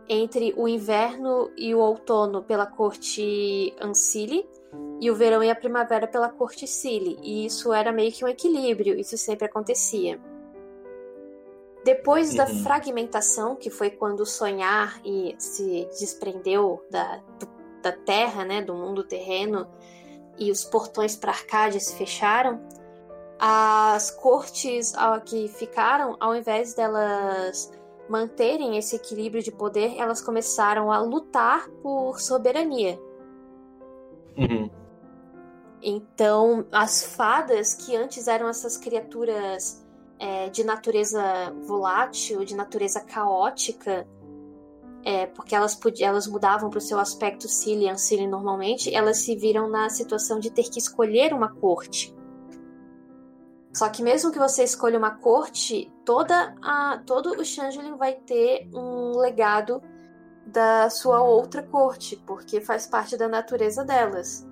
entre 0.08 0.52
o 0.56 0.68
inverno 0.68 1.50
e 1.56 1.74
o 1.74 1.78
outono 1.78 2.42
pela 2.42 2.66
corte 2.66 3.74
Ancile 3.80 4.48
e 5.00 5.10
o 5.10 5.14
verão 5.14 5.42
e 5.42 5.50
a 5.50 5.54
primavera 5.54 6.06
pela 6.06 6.28
corte 6.28 6.66
Cile. 6.66 7.18
E 7.22 7.46
isso 7.46 7.72
era 7.72 7.92
meio 7.92 8.12
que 8.12 8.24
um 8.24 8.28
equilíbrio, 8.28 8.98
isso 8.98 9.16
sempre 9.16 9.46
acontecia. 9.46 10.20
Depois 11.84 12.30
uhum. 12.30 12.36
da 12.36 12.46
fragmentação, 12.46 13.54
que 13.54 13.70
foi 13.70 13.90
quando 13.90 14.20
o 14.20 14.26
sonhar 14.26 15.00
e 15.04 15.36
se 15.38 15.88
desprendeu 15.98 16.84
da, 16.90 17.22
do, 17.38 17.55
da 17.82 17.92
terra, 17.92 18.44
né, 18.44 18.62
do 18.62 18.74
mundo 18.74 19.04
terreno, 19.04 19.66
e 20.38 20.50
os 20.50 20.64
portões 20.64 21.16
para 21.16 21.32
Arcádia 21.32 21.80
se 21.80 21.96
fecharam, 21.96 22.60
as 23.38 24.10
cortes 24.10 24.92
que 25.26 25.48
ficaram, 25.48 26.16
ao 26.18 26.34
invés 26.34 26.74
delas 26.74 27.72
manterem 28.08 28.76
esse 28.78 28.96
equilíbrio 28.96 29.42
de 29.42 29.50
poder, 29.50 29.96
elas 29.98 30.20
começaram 30.20 30.90
a 30.90 30.98
lutar 31.00 31.68
por 31.82 32.20
soberania. 32.20 32.98
Uhum. 34.36 34.70
Então, 35.82 36.66
as 36.72 37.04
fadas, 37.04 37.74
que 37.74 37.94
antes 37.96 38.26
eram 38.26 38.48
essas 38.48 38.76
criaturas 38.76 39.84
é, 40.18 40.48
de 40.48 40.64
natureza 40.64 41.22
volátil, 41.64 42.44
de 42.44 42.54
natureza 42.54 43.00
caótica, 43.00 44.06
é, 45.06 45.24
porque 45.24 45.54
elas, 45.54 45.78
elas 46.00 46.26
mudavam 46.26 46.68
para 46.68 46.78
o 46.78 46.80
seu 46.80 46.98
aspecto 46.98 47.48
Cillian, 47.48 47.96
Cillian 47.96 48.28
normalmente, 48.28 48.92
elas 48.92 49.18
se 49.18 49.36
viram 49.36 49.70
na 49.70 49.88
situação 49.88 50.40
de 50.40 50.50
ter 50.50 50.64
que 50.64 50.80
escolher 50.80 51.32
uma 51.32 51.48
corte. 51.48 52.12
Só 53.72 53.88
que 53.88 54.02
mesmo 54.02 54.32
que 54.32 54.38
você 54.38 54.64
escolha 54.64 54.98
uma 54.98 55.12
corte, 55.12 55.92
toda 56.04 56.56
a, 56.60 57.00
todo 57.06 57.40
o 57.40 57.44
Changeling 57.44 57.96
vai 57.96 58.14
ter 58.14 58.68
um 58.74 59.16
legado 59.16 59.80
da 60.44 60.90
sua 60.90 61.22
outra 61.22 61.62
corte, 61.62 62.16
porque 62.26 62.60
faz 62.60 62.88
parte 62.88 63.16
da 63.16 63.28
natureza 63.28 63.84
delas. 63.84 64.44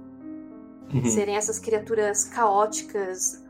Uhum. 0.92 1.04
Serem 1.06 1.36
essas 1.36 1.58
criaturas 1.58 2.26
caóticas, 2.26 3.42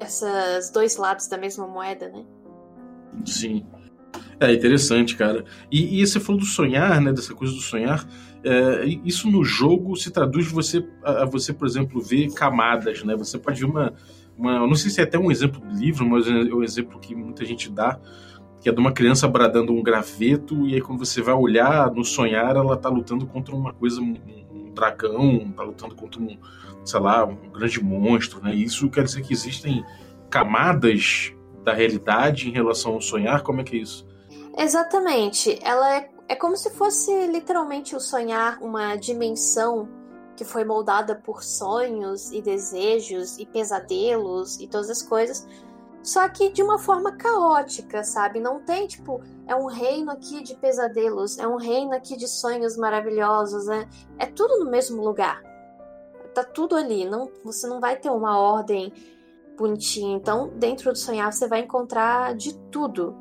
esses 0.00 0.68
dois 0.68 0.96
lados 0.98 1.28
da 1.28 1.38
mesma 1.38 1.66
moeda, 1.66 2.10
né? 2.10 2.26
Sim. 3.24 3.64
É 4.38 4.52
interessante, 4.52 5.16
cara. 5.16 5.44
E, 5.70 6.00
e 6.00 6.06
você 6.06 6.20
falou 6.20 6.40
do 6.40 6.46
sonhar, 6.46 7.00
né? 7.00 7.12
Dessa 7.12 7.34
coisa 7.34 7.52
do 7.54 7.60
sonhar. 7.60 8.06
É, 8.44 8.84
isso 9.04 9.30
no 9.30 9.42
jogo 9.44 9.96
se 9.96 10.10
traduz 10.10 10.46
você, 10.46 10.86
a, 11.02 11.24
você, 11.24 11.52
por 11.52 11.66
exemplo, 11.66 12.00
ver 12.00 12.32
camadas, 12.32 13.02
né? 13.02 13.16
Você 13.16 13.38
pode 13.38 13.60
ver 13.60 13.66
uma, 13.66 13.92
uma, 14.36 14.52
eu 14.56 14.66
não 14.66 14.74
sei 14.74 14.90
se 14.90 15.00
é 15.00 15.04
até 15.04 15.18
um 15.18 15.30
exemplo 15.30 15.60
do 15.60 15.74
livro, 15.74 16.08
mas 16.08 16.28
é 16.28 16.30
um 16.30 16.62
exemplo 16.62 17.00
que 17.00 17.14
muita 17.14 17.44
gente 17.44 17.70
dá, 17.70 17.98
que 18.60 18.68
é 18.68 18.72
de 18.72 18.78
uma 18.78 18.92
criança 18.92 19.26
bradando 19.26 19.72
um 19.72 19.82
graveto, 19.82 20.66
e 20.66 20.74
aí 20.74 20.80
quando 20.80 21.04
você 21.04 21.22
vai 21.22 21.34
olhar 21.34 21.90
no 21.90 22.04
sonhar, 22.04 22.54
ela 22.54 22.76
tá 22.76 22.88
lutando 22.88 23.26
contra 23.26 23.54
uma 23.54 23.72
coisa, 23.72 24.00
um, 24.00 24.16
um 24.52 24.72
dragão, 24.74 25.52
tá 25.56 25.62
lutando 25.62 25.94
contra 25.94 26.20
um, 26.20 26.36
sei 26.84 27.00
lá, 27.00 27.24
um 27.24 27.50
grande 27.50 27.82
monstro, 27.82 28.40
né? 28.42 28.54
Isso 28.54 28.88
quer 28.90 29.04
dizer 29.04 29.22
que 29.22 29.32
existem 29.32 29.84
camadas 30.30 31.32
da 31.66 31.74
realidade 31.74 32.48
em 32.48 32.52
relação 32.52 32.94
ao 32.94 33.00
sonhar? 33.00 33.42
Como 33.42 33.60
é 33.60 33.64
que 33.64 33.76
é 33.76 33.80
isso? 33.80 34.06
Exatamente. 34.56 35.58
Ela 35.60 35.96
é, 35.96 36.08
é 36.28 36.36
como 36.36 36.56
se 36.56 36.70
fosse 36.70 37.26
literalmente 37.26 37.96
o 37.96 38.00
sonhar 38.00 38.62
uma 38.62 38.94
dimensão 38.94 39.88
que 40.36 40.44
foi 40.44 40.64
moldada 40.64 41.16
por 41.16 41.42
sonhos 41.42 42.30
e 42.30 42.40
desejos 42.40 43.36
e 43.36 43.44
pesadelos 43.44 44.60
e 44.60 44.68
todas 44.68 44.90
as 44.90 45.02
coisas, 45.02 45.46
só 46.02 46.28
que 46.28 46.50
de 46.50 46.62
uma 46.62 46.78
forma 46.78 47.16
caótica, 47.16 48.04
sabe? 48.04 48.38
Não 48.38 48.60
tem 48.60 48.86
tipo, 48.86 49.20
é 49.46 49.56
um 49.56 49.66
reino 49.66 50.12
aqui 50.12 50.42
de 50.42 50.54
pesadelos, 50.54 51.36
é 51.38 51.48
um 51.48 51.56
reino 51.56 51.94
aqui 51.94 52.16
de 52.16 52.28
sonhos 52.28 52.76
maravilhosos, 52.76 53.66
né? 53.66 53.88
É 54.18 54.26
tudo 54.26 54.62
no 54.62 54.70
mesmo 54.70 55.02
lugar. 55.02 55.42
Tá 56.32 56.44
tudo 56.44 56.76
ali, 56.76 57.06
não, 57.06 57.30
você 57.42 57.66
não 57.66 57.80
vai 57.80 57.96
ter 57.96 58.10
uma 58.10 58.38
ordem 58.38 58.92
bonitinha. 59.56 60.16
Então, 60.16 60.50
dentro 60.56 60.92
do 60.92 60.98
sonhar 60.98 61.32
você 61.32 61.48
vai 61.48 61.60
encontrar 61.60 62.34
de 62.34 62.56
tudo. 62.70 63.16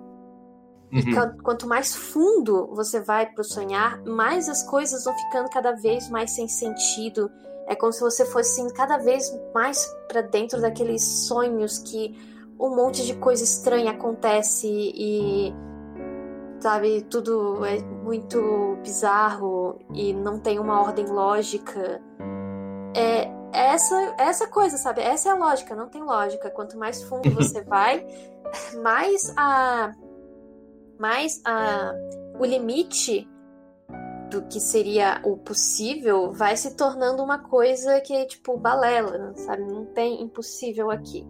Uhum. 0.92 1.38
Quanto 1.44 1.68
mais 1.68 1.96
fundo 1.96 2.68
você 2.74 3.02
vai 3.02 3.26
pro 3.28 3.44
sonhar, 3.44 4.02
mais 4.04 4.48
as 4.48 4.64
coisas 4.64 5.04
vão 5.04 5.14
ficando 5.14 5.50
cada 5.50 5.74
vez 5.74 6.10
mais 6.10 6.32
sem 6.32 6.48
sentido. 6.48 7.30
É 7.68 7.76
como 7.76 7.92
se 7.92 8.02
você 8.02 8.26
fosse 8.26 8.62
assim, 8.62 8.74
cada 8.74 8.98
vez 8.98 9.34
mais 9.54 9.86
para 10.08 10.22
dentro 10.22 10.62
daqueles 10.62 11.04
sonhos 11.04 11.80
que 11.80 12.16
um 12.60 12.76
monte 12.76 13.06
de 13.06 13.16
coisa 13.16 13.44
estranha 13.44 13.92
acontece 13.92 14.68
e 14.68 15.54
sabe, 16.60 17.02
tudo 17.10 17.66
é 17.66 17.80
muito 18.04 18.78
bizarro 18.82 19.80
e 19.94 20.14
não 20.14 20.40
tem 20.40 20.60
uma 20.60 20.82
ordem 20.82 21.06
lógica. 21.06 22.02
É 22.96 23.35
essa 23.56 24.16
essa 24.18 24.48
coisa, 24.48 24.78
sabe? 24.78 25.02
Essa 25.02 25.30
é 25.30 25.32
a 25.32 25.36
lógica, 25.36 25.76
não 25.76 25.90
tem 25.90 26.04
lógica. 26.04 26.50
Quanto 26.50 26.78
mais 26.78 27.04
fundo 27.04 27.30
você 27.36 27.62
vai, 27.64 28.06
mais 28.82 29.34
a 29.38 29.94
mas 30.98 31.42
a, 31.46 31.94
o 32.40 32.46
limite 32.46 33.28
do 34.30 34.42
que 34.44 34.60
seria 34.60 35.20
o 35.24 35.38
possível 35.38 36.32
vai 36.32 36.56
se 36.58 36.76
tornando 36.76 37.22
uma 37.22 37.40
coisa 37.40 38.00
que 38.02 38.14
é 38.14 38.26
tipo 38.26 38.58
balela, 38.58 39.34
sabe? 39.36 39.64
Não 39.64 39.86
tem 39.86 40.22
impossível 40.22 40.90
aqui. 40.90 41.28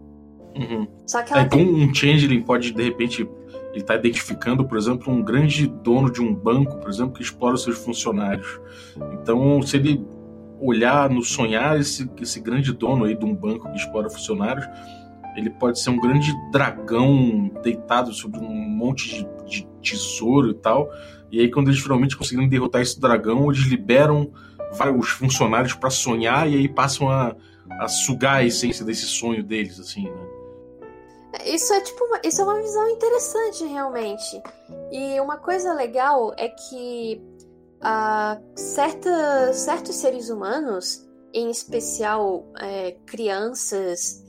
Uhum. 0.56 0.88
Só 1.06 1.22
que 1.22 1.34
ela 1.34 1.42
é, 1.42 1.46
tem... 1.46 1.68
um 1.68 1.94
changeling 1.94 2.42
pode 2.42 2.72
de 2.72 2.84
repente 2.84 3.30
ele 3.72 3.82
está 3.82 3.96
identificando, 3.96 4.66
por 4.66 4.78
exemplo, 4.78 5.12
um 5.12 5.22
grande 5.22 5.68
dono 5.68 6.10
de 6.10 6.22
um 6.22 6.34
banco, 6.34 6.78
por 6.78 6.90
exemplo, 6.90 7.14
que 7.14 7.22
explora 7.22 7.58
seus 7.58 7.78
funcionários. 7.78 8.60
Então, 9.14 9.62
se 9.62 9.76
ele 9.76 10.06
olhar 10.60 11.10
no 11.10 11.24
sonhar 11.24 11.80
esse, 11.80 12.10
esse 12.22 12.40
grande 12.40 12.72
dono 12.74 13.06
aí 13.06 13.16
de 13.16 13.26
um 13.26 13.36
banco 13.36 13.70
que 13.70 13.78
explora 13.78 14.10
funcionários, 14.10 14.66
ele 15.36 15.50
pode 15.50 15.80
ser 15.80 15.90
um 15.90 16.00
grande 16.00 16.34
dragão 16.52 17.52
deitado 17.62 18.14
sobre 18.14 18.40
um 18.40 18.54
monte 18.54 19.10
de, 19.10 19.28
de 19.46 19.68
tesouro 19.82 20.52
e 20.52 20.54
tal. 20.54 20.90
E 21.32 21.42
aí, 21.42 21.52
quando 21.52 21.68
eles 21.68 21.82
finalmente 21.82 22.16
conseguirem 22.16 22.48
derrotar 22.48 22.82
esse 22.82 23.00
dragão, 23.00 23.52
eles 23.52 23.66
liberam 23.66 24.32
os 24.98 25.10
funcionários 25.10 25.74
para 25.74 25.90
sonhar 25.90 26.50
e 26.50 26.56
aí 26.56 26.68
passam 26.68 27.10
a, 27.10 27.36
a 27.80 27.88
sugar 27.88 28.38
a 28.38 28.44
essência 28.44 28.86
desse 28.86 29.06
sonho 29.06 29.44
deles, 29.44 29.80
assim, 29.80 30.10
né? 30.10 30.36
Isso 31.46 31.74
é 31.74 31.82
tipo 31.82 32.04
uma, 32.06 32.22
isso 32.24 32.42
é 32.42 32.44
uma 32.46 32.62
visão 32.62 32.90
interessante 32.90 33.66
realmente. 33.66 34.42
E 34.92 35.20
uma 35.20 35.38
coisa 35.38 35.74
legal 35.74 36.34
é 36.38 36.48
que 36.48 37.22
uh, 37.86 38.42
certa, 38.56 39.54
certos 39.54 39.96
seres 39.96 40.30
humanos, 40.30 41.08
em 41.34 41.52
especial 41.52 42.46
é, 42.60 42.94
crianças 43.06 44.24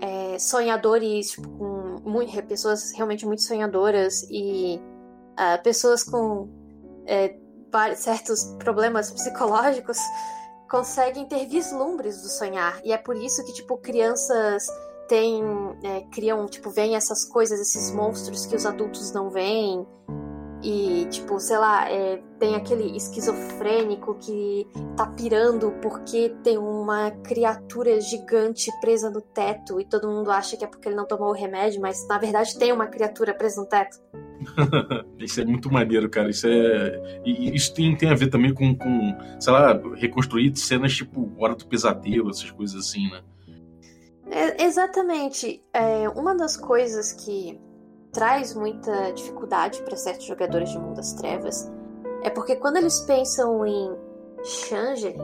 é, 0.00 0.38
sonhadores, 0.38 1.30
tipo, 1.30 1.48
com 1.48 2.00
muito, 2.04 2.40
pessoas 2.44 2.92
realmente 2.92 3.26
muito 3.26 3.42
sonhadoras 3.42 4.22
e 4.30 4.80
uh, 5.32 5.62
pessoas 5.62 6.04
com 6.04 6.48
é, 7.06 7.36
certos 7.96 8.44
problemas 8.58 9.10
psicológicos 9.10 9.98
conseguem 10.70 11.26
ter 11.26 11.46
vislumbres 11.46 12.22
do 12.22 12.28
sonhar. 12.28 12.80
E 12.84 12.92
é 12.92 12.98
por 12.98 13.16
isso 13.16 13.44
que, 13.44 13.52
tipo, 13.54 13.78
crianças 13.78 14.66
têm. 15.08 15.42
É, 15.82 16.00
criam, 16.12 16.46
tipo, 16.46 16.70
veem 16.70 16.96
essas 16.96 17.24
coisas, 17.24 17.58
esses 17.60 17.90
monstros 17.90 18.46
que 18.46 18.56
os 18.56 18.66
adultos 18.66 19.12
não 19.12 19.30
veem. 19.30 19.86
E, 20.62 21.06
tipo, 21.10 21.38
sei 21.38 21.58
lá, 21.58 21.90
é, 21.90 22.22
tem 22.38 22.54
aquele 22.54 22.96
esquizofrênico 22.96 24.14
que 24.14 24.66
tá 24.96 25.06
pirando 25.06 25.72
porque 25.82 26.34
tem 26.42 26.58
uma 26.58 27.10
criatura 27.10 28.00
gigante 28.00 28.70
presa 28.80 29.10
no 29.10 29.20
teto 29.20 29.80
e 29.80 29.84
todo 29.84 30.08
mundo 30.08 30.30
acha 30.30 30.56
que 30.56 30.64
é 30.64 30.66
porque 30.66 30.88
ele 30.88 30.96
não 30.96 31.06
tomou 31.06 31.28
o 31.28 31.34
remédio, 31.34 31.80
mas 31.80 32.06
na 32.08 32.18
verdade 32.18 32.58
tem 32.58 32.72
uma 32.72 32.86
criatura 32.86 33.34
presa 33.34 33.60
no 33.60 33.68
teto. 33.68 33.98
isso 35.18 35.40
é 35.40 35.44
muito 35.44 35.70
maneiro, 35.70 36.08
cara. 36.08 36.30
Isso 36.30 36.46
é. 36.46 37.20
E 37.24 37.54
isso 37.54 37.74
tem, 37.74 37.96
tem 37.96 38.10
a 38.10 38.14
ver 38.14 38.28
também 38.28 38.52
com, 38.52 38.74
com, 38.74 39.16
sei 39.38 39.52
lá, 39.52 39.80
reconstruir 39.94 40.54
cenas 40.56 40.94
tipo 40.94 41.32
Hora 41.38 41.54
do 41.54 41.66
Pesadelo, 41.66 42.30
essas 42.30 42.50
coisas 42.50 42.86
assim, 42.86 43.10
né? 43.10 43.22
É, 44.30 44.64
exatamente. 44.64 45.62
É, 45.72 46.08
uma 46.08 46.34
das 46.34 46.56
coisas 46.56 47.12
que 47.12 47.60
traz 48.16 48.54
muita 48.54 49.12
dificuldade 49.12 49.82
para 49.82 49.94
certos 49.94 50.24
jogadores 50.24 50.70
de 50.70 50.78
Mundo 50.78 50.96
das 50.96 51.12
Trevas 51.12 51.70
é 52.22 52.30
porque 52.30 52.56
quando 52.56 52.78
eles 52.78 52.98
pensam 53.00 53.66
em 53.66 53.94
Changeling, 54.42 55.20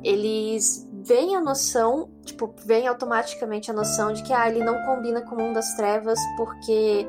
eles 0.00 0.88
veem 0.92 1.34
a 1.34 1.40
noção, 1.40 2.08
tipo, 2.24 2.54
vem 2.64 2.86
automaticamente 2.86 3.68
a 3.68 3.74
noção 3.74 4.12
de 4.12 4.22
que 4.22 4.32
ah, 4.32 4.48
ele 4.48 4.64
não 4.64 4.80
combina 4.86 5.22
com 5.22 5.34
o 5.34 5.38
Mundo 5.40 5.54
das 5.54 5.74
Trevas 5.74 6.20
porque 6.36 7.04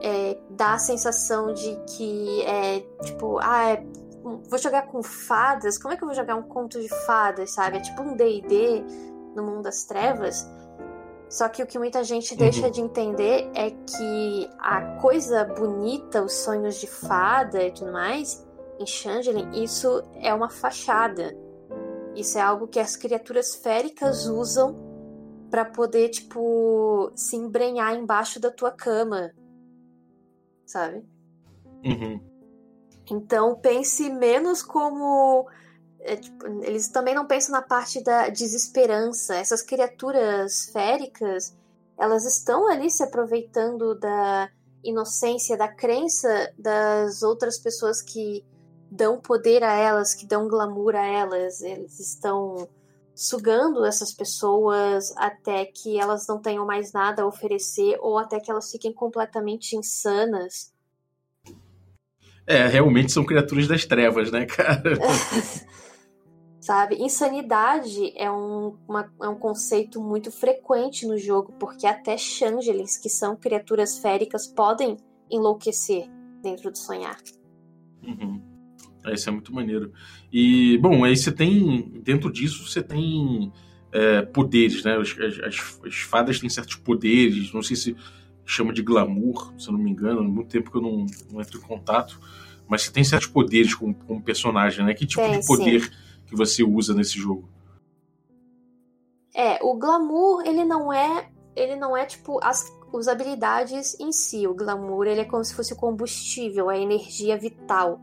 é, 0.00 0.38
dá 0.48 0.74
a 0.74 0.78
sensação 0.78 1.52
de 1.52 1.76
que 1.94 2.42
é 2.46 2.80
tipo, 3.02 3.38
ah, 3.38 3.72
é, 3.72 3.84
vou 4.48 4.58
jogar 4.58 4.86
com 4.86 5.02
fadas, 5.02 5.76
como 5.76 5.92
é 5.92 5.96
que 5.98 6.04
eu 6.04 6.08
vou 6.08 6.16
jogar 6.16 6.36
um 6.36 6.42
conto 6.42 6.80
de 6.80 6.88
fadas, 6.88 7.52
sabe? 7.52 7.76
É 7.76 7.80
tipo 7.80 8.00
um 8.00 8.16
D&D 8.16 8.82
no 9.36 9.42
Mundo 9.42 9.64
das 9.64 9.84
Trevas 9.84 10.48
só 11.32 11.48
que 11.48 11.62
o 11.62 11.66
que 11.66 11.78
muita 11.78 12.04
gente 12.04 12.36
deixa 12.36 12.66
uhum. 12.66 12.70
de 12.70 12.82
entender 12.82 13.50
é 13.54 13.70
que 13.70 14.50
a 14.58 14.82
coisa 15.00 15.46
bonita, 15.46 16.22
os 16.22 16.34
sonhos 16.34 16.78
de 16.78 16.86
fada 16.86 17.64
e 17.64 17.72
tudo 17.72 17.90
mais, 17.90 18.46
em 18.78 18.84
Changeling, 18.84 19.62
isso 19.64 20.02
é 20.16 20.34
uma 20.34 20.50
fachada. 20.50 21.34
Isso 22.14 22.36
é 22.36 22.42
algo 22.42 22.68
que 22.68 22.78
as 22.78 22.96
criaturas 22.96 23.54
féricas 23.54 24.26
usam 24.26 24.76
para 25.50 25.64
poder, 25.64 26.10
tipo, 26.10 27.10
se 27.16 27.34
embrenhar 27.34 27.96
embaixo 27.96 28.38
da 28.38 28.50
tua 28.50 28.70
cama. 28.70 29.32
Sabe? 30.66 31.02
Uhum. 31.82 32.20
Então 33.10 33.56
pense 33.56 34.10
menos 34.10 34.62
como 34.62 35.48
é, 36.04 36.16
tipo, 36.16 36.46
eles 36.64 36.88
também 36.88 37.14
não 37.14 37.26
pensam 37.26 37.52
na 37.52 37.62
parte 37.62 38.02
da 38.02 38.28
desesperança. 38.28 39.36
Essas 39.36 39.62
criaturas 39.62 40.66
féricas, 40.72 41.56
elas 41.98 42.24
estão 42.24 42.68
ali 42.68 42.90
se 42.90 43.02
aproveitando 43.02 43.94
da 43.98 44.50
inocência, 44.82 45.56
da 45.56 45.68
crença 45.68 46.52
das 46.58 47.22
outras 47.22 47.58
pessoas 47.58 48.02
que 48.02 48.44
dão 48.90 49.20
poder 49.20 49.62
a 49.62 49.72
elas, 49.74 50.14
que 50.14 50.26
dão 50.26 50.48
glamour 50.48 50.96
a 50.96 51.06
elas. 51.06 51.60
Eles 51.62 52.00
estão 52.00 52.68
sugando 53.14 53.84
essas 53.84 54.12
pessoas 54.12 55.12
até 55.16 55.66
que 55.66 56.00
elas 56.00 56.26
não 56.26 56.40
tenham 56.40 56.66
mais 56.66 56.92
nada 56.92 57.22
a 57.22 57.26
oferecer 57.26 57.96
ou 58.00 58.18
até 58.18 58.40
que 58.40 58.50
elas 58.50 58.70
fiquem 58.70 58.92
completamente 58.92 59.76
insanas. 59.76 60.72
É, 62.44 62.66
realmente 62.66 63.12
são 63.12 63.24
criaturas 63.24 63.68
das 63.68 63.84
trevas, 63.84 64.32
né, 64.32 64.46
cara? 64.46 64.98
sabe? 66.62 66.94
Insanidade 67.02 68.12
é 68.16 68.30
um, 68.30 68.76
uma, 68.88 69.12
é 69.20 69.28
um 69.28 69.34
conceito 69.34 70.00
muito 70.00 70.30
frequente 70.30 71.04
no 71.04 71.18
jogo, 71.18 71.52
porque 71.58 71.88
até 71.88 72.16
changelings, 72.16 72.96
que 72.96 73.08
são 73.08 73.36
criaturas 73.36 73.98
féricas, 73.98 74.46
podem 74.46 74.96
enlouquecer 75.28 76.08
dentro 76.40 76.70
do 76.70 76.78
sonhar. 76.78 77.18
Uhum. 78.00 78.40
É, 79.04 79.12
isso 79.12 79.28
é 79.28 79.32
muito 79.32 79.52
maneiro. 79.52 79.92
E, 80.32 80.78
bom, 80.78 81.02
aí 81.02 81.16
você 81.16 81.32
tem, 81.32 82.00
dentro 82.00 82.32
disso, 82.32 82.64
você 82.64 82.80
tem 82.80 83.52
é, 83.90 84.22
poderes, 84.22 84.84
né? 84.84 84.96
As, 84.96 85.18
as, 85.18 85.40
as, 85.84 85.96
fadas 85.96 86.38
têm 86.38 86.48
certos 86.48 86.76
poderes, 86.76 87.52
não 87.52 87.62
sei 87.62 87.74
se 87.74 87.96
chama 88.46 88.72
de 88.72 88.82
glamour, 88.82 89.52
se 89.58 89.68
eu 89.68 89.72
não 89.72 89.80
me 89.80 89.90
engano, 89.90 90.20
há 90.20 90.22
muito 90.22 90.48
tempo 90.48 90.70
que 90.70 90.76
eu 90.76 90.82
não, 90.82 91.06
não 91.32 91.40
entro 91.40 91.58
em 91.58 91.62
contato, 91.62 92.20
mas 92.68 92.82
você 92.82 92.92
tem 92.92 93.02
certos 93.02 93.26
poderes 93.26 93.74
como, 93.74 93.94
como 93.94 94.22
personagem, 94.22 94.86
né? 94.86 94.94
Que 94.94 95.06
tipo 95.06 95.22
tem, 95.22 95.40
de 95.40 95.44
poder... 95.44 95.82
Sim 95.82 96.11
que 96.32 96.38
você 96.38 96.64
usa 96.64 96.94
nesse 96.94 97.18
jogo. 97.18 97.48
É, 99.34 99.62
o 99.62 99.74
glamour, 99.74 100.42
ele 100.44 100.64
não 100.64 100.92
é, 100.92 101.30
ele 101.54 101.76
não 101.76 101.96
é 101.96 102.04
tipo 102.04 102.40
as, 102.42 102.66
habilidades 103.08 103.98
em 104.00 104.12
si. 104.12 104.46
O 104.46 104.54
glamour, 104.54 105.06
ele 105.06 105.20
é 105.20 105.24
como 105.24 105.44
se 105.44 105.54
fosse 105.54 105.72
o 105.72 105.76
combustível, 105.76 106.68
a 106.68 106.76
energia 106.76 107.38
vital 107.38 108.00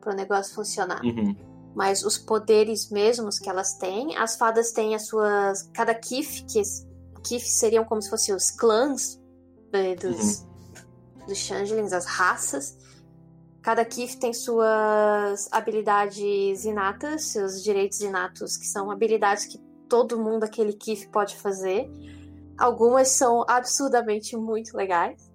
para 0.00 0.12
o 0.12 0.16
negócio 0.16 0.54
funcionar. 0.54 1.02
Uhum. 1.02 1.34
Mas 1.74 2.04
os 2.04 2.18
poderes 2.18 2.90
mesmos 2.90 3.38
que 3.38 3.48
elas 3.48 3.74
têm, 3.74 4.16
as 4.16 4.36
fadas 4.36 4.72
têm 4.72 4.94
as 4.94 5.06
suas. 5.06 5.62
Cada 5.74 5.94
Kif, 5.94 6.44
que 6.44 6.62
Kif 7.24 7.46
seriam 7.46 7.84
como 7.84 8.02
se 8.02 8.10
fossem 8.10 8.34
os 8.34 8.50
clãs 8.50 9.18
né, 9.72 9.94
dos, 9.94 10.40
uhum. 10.40 11.26
dos 11.26 11.38
Changelings, 11.38 11.92
as 11.92 12.04
raças. 12.04 12.76
Cada 13.62 13.84
Kif 13.84 14.16
tem 14.16 14.32
suas 14.32 15.48
habilidades 15.52 16.64
inatas, 16.64 17.26
seus 17.26 17.62
direitos 17.62 18.00
inatos, 18.00 18.56
que 18.56 18.66
são 18.66 18.90
habilidades 18.90 19.46
que 19.46 19.58
todo 19.88 20.18
mundo 20.18 20.42
aquele 20.42 20.72
Kif 20.72 21.08
pode 21.08 21.36
fazer. 21.36 21.88
Algumas 22.58 23.08
são 23.10 23.44
absurdamente 23.48 24.36
muito 24.36 24.76
legais. 24.76 25.30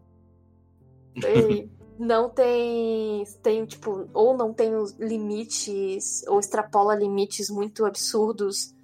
E 1.15 1.69
não 1.97 2.29
tem, 2.29 3.23
tem 3.41 3.65
tipo, 3.65 4.09
ou 4.13 4.35
não 4.35 4.53
tem 4.53 4.71
limites, 4.99 6.23
ou 6.27 6.39
extrapola 6.39 6.95
limites 6.95 7.49
muito 7.49 7.85
absurdos 7.85 8.75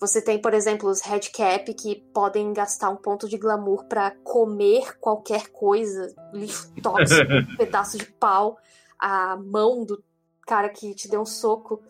você 0.00 0.22
tem, 0.22 0.40
por 0.40 0.54
exemplo, 0.54 0.88
os 0.88 1.00
headcap 1.00 1.74
que 1.74 1.96
podem 2.14 2.52
gastar 2.52 2.88
um 2.88 2.96
ponto 2.96 3.28
de 3.28 3.36
glamour 3.36 3.84
para 3.84 4.12
comer 4.22 4.96
qualquer 4.98 5.48
coisa, 5.48 6.14
lixo 6.32 6.72
tóxico, 6.80 7.32
um 7.32 7.56
pedaço 7.56 7.98
de 7.98 8.06
pau, 8.06 8.58
a 8.98 9.36
mão 9.36 9.84
do 9.84 10.02
cara 10.46 10.68
que 10.68 10.94
te 10.94 11.08
deu 11.08 11.20
um 11.20 11.26
soco. 11.26 11.82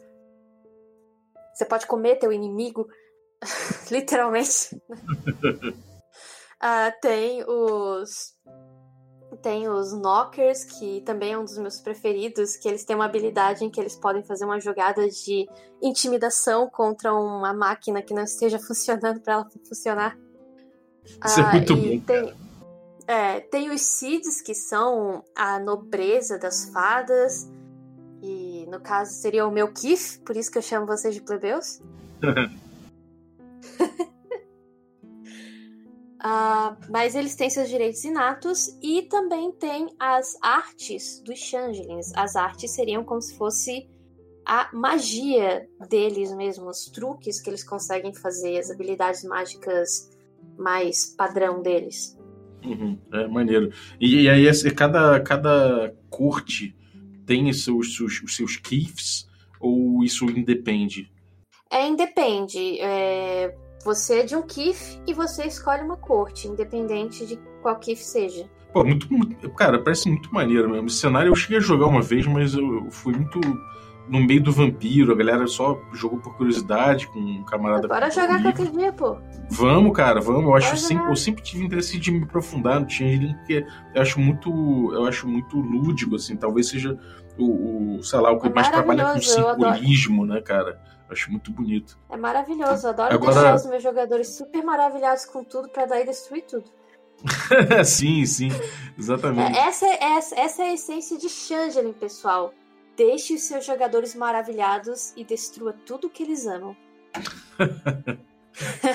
Você 1.53 1.67
pode 1.67 1.87
comer 1.87 2.17
teu 2.17 2.33
inimigo, 2.33 2.89
literalmente. 3.91 4.75
uh, 6.57 6.93
tem 7.03 7.45
os 7.47 8.35
tem 9.37 9.69
os 9.69 9.93
Knockers, 9.93 10.65
que 10.65 11.01
também 11.03 11.33
é 11.33 11.39
um 11.39 11.45
dos 11.45 11.59
meus 11.59 11.81
preferidos, 11.81 12.57
que 12.57 12.69
eles 12.69 12.85
têm 12.85 12.97
uma 12.97 13.05
habilidade 13.05 13.65
em 13.65 13.71
que 13.71 13.81
eles 13.81 13.95
podem 13.95 14.23
fazer 14.23 14.45
uma 14.45 14.61
jogada 14.61 15.09
de 15.09 15.49
intimidação 15.83 16.69
contra 16.69 17.15
uma 17.15 17.53
máquina 17.53 18.03
que 18.03 18.15
não 18.15 18.25
esteja 18.25 18.59
funcionando 18.63 19.21
para 19.21 19.35
ela 19.35 19.49
funcionar. 19.67 20.19
Isso 21.25 21.41
é 21.41 21.43
ah, 21.43 21.49
é 21.49 21.53
muito 21.53 21.77
bom. 21.77 22.01
Tem, 22.01 22.35
é, 23.07 23.41
tem 23.41 23.71
os 23.71 23.81
Seeds, 23.81 24.41
que 24.41 24.55
são 24.55 25.25
a 25.35 25.59
nobreza 25.59 26.39
das 26.39 26.67
fadas. 26.71 27.49
E 28.23 28.67
no 28.69 28.81
caso 28.81 29.13
seria 29.13 29.47
o 29.47 29.51
meu 29.51 29.73
Kif, 29.73 30.19
por 30.21 30.37
isso 30.37 30.51
que 30.51 30.59
eu 30.59 30.63
chamo 30.63 30.87
vocês 30.87 31.15
de 31.15 31.23
plebeus. 31.23 31.81
Uh, 36.19 36.75
mas 36.91 37.15
eles 37.15 37.37
têm 37.37 37.49
seus 37.49 37.69
direitos 37.69 38.03
inatos 38.03 38.77
e 38.83 39.03
também 39.03 39.53
tem 39.53 39.89
as 40.01 40.37
artes 40.43 41.23
dos 41.25 41.39
changelings. 41.39 42.13
As 42.17 42.35
artes 42.35 42.73
seriam 42.73 43.05
como 43.05 43.23
se 43.23 43.37
fosse 43.37 43.89
a 44.45 44.69
magia 44.73 45.69
deles 45.89 46.35
mesmos, 46.35 46.87
os 46.87 46.91
truques 46.91 47.41
que 47.41 47.51
eles 47.51 47.63
conseguem 47.63 48.13
fazer, 48.13 48.59
as 48.59 48.71
habilidades 48.71 49.23
mágicas 49.23 50.11
mais 50.59 51.15
padrão 51.17 51.63
deles. 51.63 52.19
Uhum, 52.65 52.99
é 53.13 53.29
maneiro. 53.29 53.73
E, 54.01 54.23
e 54.23 54.29
aí 54.29 54.45
cada, 54.73 55.21
cada 55.21 55.95
corte 56.11 56.75
tem 57.25 57.49
os 57.49 57.63
seus, 57.63 57.95
seus, 57.95 58.23
os 58.23 58.35
seus 58.35 58.57
kifs 58.57 59.29
ou 59.61 60.03
isso 60.03 60.25
independe? 60.25 61.13
É, 61.71 61.87
independe. 61.87 62.81
É 62.81 63.55
você 63.85 64.21
é 64.21 64.23
de 64.25 64.37
um 64.37 64.43
KIF 64.43 65.01
e 65.07 65.15
você 65.15 65.45
escolhe 65.45 65.83
uma 65.83 65.97
corte, 65.97 66.49
independente 66.49 67.27
de 67.27 67.39
qual 67.63 67.77
KIF 67.77 68.03
seja. 68.03 68.47
Pô, 68.73 68.85
muito, 68.85 69.13
muito, 69.13 69.51
Cara, 69.51 69.83
parece 69.83 70.09
muito 70.09 70.33
maneiro 70.33 70.69
mesmo. 70.71 70.87
Esse 70.89 70.99
cenário 70.99 71.31
eu 71.31 71.35
cheguei 71.35 71.59
a 71.59 71.61
jogar 71.61 71.87
uma 71.87 72.03
vez, 72.03 72.27
mas 72.27 72.55
eu, 72.55 72.85
eu 72.85 72.91
fui 72.91 73.15
muito 73.15 73.41
no 74.09 74.21
meio 74.21 74.43
do 74.43 74.51
vampiro, 74.51 75.13
a 75.13 75.15
galera 75.15 75.47
só 75.47 75.79
jogou 75.93 76.19
por 76.19 76.35
curiosidade 76.37 77.07
com 77.09 77.19
um 77.19 77.45
camarada. 77.45 77.87
Bora 77.87 78.11
jogar 78.11 78.43
qualquer 78.43 78.71
dia, 78.71 78.93
pô. 78.93 79.19
Vamos, 79.51 79.93
cara, 79.93 80.21
vamos. 80.21 80.45
Eu 80.45 80.55
acho 80.55 80.77
sempre, 80.77 81.11
eu 81.11 81.17
sempre 81.17 81.43
tive 81.43 81.65
interesse 81.65 81.99
de 81.99 82.11
me 82.11 82.25
aprofundar 82.25 82.81
no 82.81 82.89
Changeling, 82.89 83.35
porque 83.35 83.67
eu 83.95 84.03
acho 84.03 84.19
muito, 84.19 84.51
eu 84.95 85.05
acho 85.07 85.29
muito 85.29 85.59
lúdico, 85.59 86.17
assim. 86.17 86.37
Talvez 86.37 86.69
seja 86.69 86.99
o, 87.37 87.99
o 87.99 88.03
sei 88.03 88.21
lá, 88.21 88.33
o 88.33 88.41
que 88.41 88.49
É 88.49 88.53
mais 88.53 88.69
trabalha 88.69 89.13
com 89.13 89.21
simbolismo, 89.21 90.27
né, 90.27 90.41
cara? 90.41 90.81
Acho 91.11 91.31
muito 91.31 91.51
bonito. 91.51 91.99
É 92.11 92.17
maravilhoso. 92.17 92.89
Adoro 92.89 93.15
Agora- 93.15 93.33
deixar 93.35 93.55
os 93.55 93.67
meus 93.67 93.83
jogadores 93.83 94.29
super 94.37 94.63
maravilhados 94.63 95.25
com 95.25 95.43
tudo 95.43 95.69
pra 95.69 95.87
daí 95.87 96.05
destruir 96.05 96.43
tudo. 96.43 96.71
sim, 97.85 98.25
sim, 98.27 98.49
exatamente. 98.97 99.57
É, 99.57 99.63
essa, 99.63 99.87
é, 99.87 99.99
essa, 100.17 100.39
essa 100.39 100.63
é 100.63 100.71
a 100.71 100.75
essência 100.75 101.19
de 101.19 101.29
Changeling, 101.29 101.93
pessoal. 101.93 102.55
Deixe 102.97 103.35
os 103.35 103.43
seus 103.43 103.65
jogadores 103.65 104.15
maravilhados 104.15 105.13
e 105.17 105.25
destrua 105.25 105.73
tudo 105.87 106.11
que 106.11 106.23
eles 106.23 106.47
amam. 106.47 106.77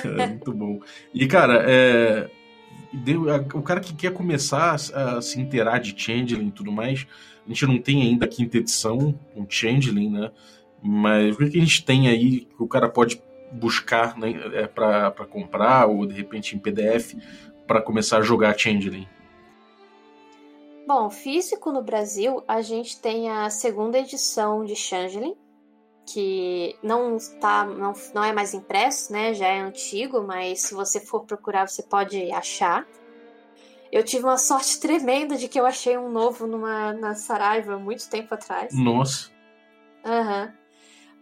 É 0.04 0.26
muito 0.26 0.52
bom. 0.52 0.80
E, 1.12 1.26
cara, 1.26 1.64
é, 1.66 2.30
o 3.54 3.62
cara 3.62 3.80
que 3.80 3.94
quer 3.94 4.12
começar 4.12 4.74
a, 4.74 5.22
se 5.22 5.40
inteirar 5.40 5.78
de 5.78 5.98
Changeling 5.98 6.48
e 6.48 6.52
tudo 6.52 6.70
mais, 6.70 7.06
a 7.44 7.48
gente 7.48 7.66
não 7.66 7.78
tem 7.78 8.02
ainda 8.02 8.26
a 8.26 8.28
quinta 8.28 8.58
edição 8.58 9.18
com 9.32 9.46
Changeling, 9.48 10.10
né? 10.10 10.30
Mas 10.86 11.34
o 11.34 11.38
que 11.38 11.50
que 11.50 11.56
a 11.56 11.60
gente 11.60 11.82
tem 11.82 12.08
aí 12.08 12.40
que 12.40 12.62
o 12.62 12.68
cara 12.68 12.90
pode 12.90 13.22
buscar 13.50 14.18
né, 14.18 14.34
é, 14.52 14.66
para 14.66 15.10
comprar 15.30 15.86
ou 15.86 16.04
de 16.04 16.12
repente 16.14 16.54
em 16.54 16.58
PDF 16.58 17.14
para 17.66 17.80
começar 17.80 18.18
a 18.18 18.22
jogar 18.22 18.58
Changeling? 18.58 19.08
Bom, 20.86 21.08
físico 21.08 21.72
no 21.72 21.82
Brasil, 21.82 22.44
a 22.46 22.60
gente 22.60 23.00
tem 23.00 23.30
a 23.30 23.48
segunda 23.48 23.98
edição 23.98 24.62
de 24.62 24.76
Changeling, 24.76 25.34
que 26.04 26.76
não 26.82 27.16
está, 27.16 27.64
não, 27.64 27.94
não 28.12 28.22
é 28.22 28.34
mais 28.34 28.52
impresso, 28.52 29.10
né? 29.10 29.32
Já 29.32 29.46
é 29.46 29.60
antigo, 29.60 30.22
mas 30.22 30.60
se 30.60 30.74
você 30.74 31.00
for 31.00 31.24
procurar, 31.24 31.66
você 31.66 31.82
pode 31.82 32.30
achar. 32.30 32.86
Eu 33.90 34.04
tive 34.04 34.24
uma 34.24 34.36
sorte 34.38 34.78
tremenda 34.78 35.36
de 35.36 35.48
que 35.48 35.58
eu 35.58 35.64
achei 35.64 35.96
um 35.96 36.10
novo 36.10 36.46
numa, 36.46 36.92
na 36.92 37.14
Saraiva 37.14 37.78
muito 37.78 38.10
tempo 38.10 38.34
atrás. 38.34 38.74
Nossa, 38.74 39.32
Aham. 40.04 40.52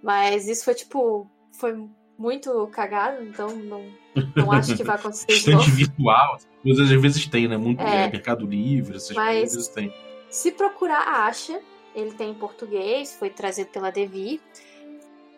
Mas 0.02 0.48
isso 0.48 0.64
foi 0.64 0.74
tipo. 0.74 1.30
Foi 1.58 1.86
muito 2.18 2.66
cagado, 2.68 3.22
então 3.24 3.48
não, 3.56 3.84
não 4.36 4.52
acho 4.52 4.76
que 4.76 4.84
vai 4.84 4.94
acontecer 4.96 5.26
estante 5.32 5.54
novo. 5.56 5.70
virtual, 5.70 6.34
às 6.36 6.90
vezes 7.02 7.26
tem, 7.26 7.48
né? 7.48 7.56
Muito 7.56 7.80
É. 7.82 8.04
é, 8.04 8.10
Mercado 8.10 8.46
Livre, 8.46 8.96
essas 8.96 9.14
Mas- 9.16 9.26
coisas 9.38 9.48
às 9.48 9.54
vezes 9.54 9.68
tem. 9.68 9.94
Se 10.30 10.52
procurar, 10.52 11.26
acha. 11.26 11.60
Ele 11.94 12.12
tem 12.12 12.30
em 12.30 12.34
português, 12.34 13.14
foi 13.14 13.28
trazido 13.28 13.68
pela 13.70 13.90
Devi. 13.90 14.40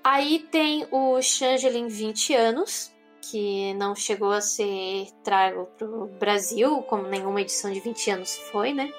Aí 0.05 0.39
tem 0.51 0.87
o 0.93 1.21
Changeling 1.21 1.89
20 1.89 2.33
anos, 2.35 2.93
que 3.23 3.75
não 3.75 3.95
chegou 3.97 4.31
a 4.31 4.41
ser 4.41 5.09
trago 5.25 5.67
pro 5.79 6.07
Brasil, 6.21 6.83
como 6.83 7.09
nenhuma 7.09 7.41
edição 7.41 7.73
de 7.73 7.81
20 7.81 8.11
anos 8.11 8.37
foi, 8.53 8.73
né? 8.73 8.93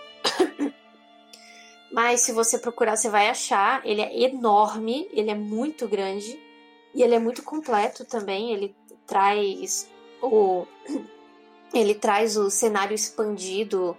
Mas 1.96 2.22
se 2.22 2.34
você 2.34 2.60
procurar, 2.60 2.98
você 2.98 3.10
vai 3.10 3.30
achar. 3.30 3.82
Ele 3.86 4.02
é 4.02 4.24
enorme, 4.24 5.08
ele 5.14 5.32
é 5.32 5.36
muito 5.36 5.88
grande 5.88 6.38
e 6.94 7.02
ele 7.02 7.16
é 7.16 7.20
muito 7.20 7.42
completo 7.42 8.04
também. 8.04 8.52
Ele 8.52 8.76
traz 9.08 9.90
o 10.22 10.68
ele 11.74 11.96
traz 11.96 12.36
o 12.36 12.50
cenário 12.50 12.94
expandido 12.94 13.96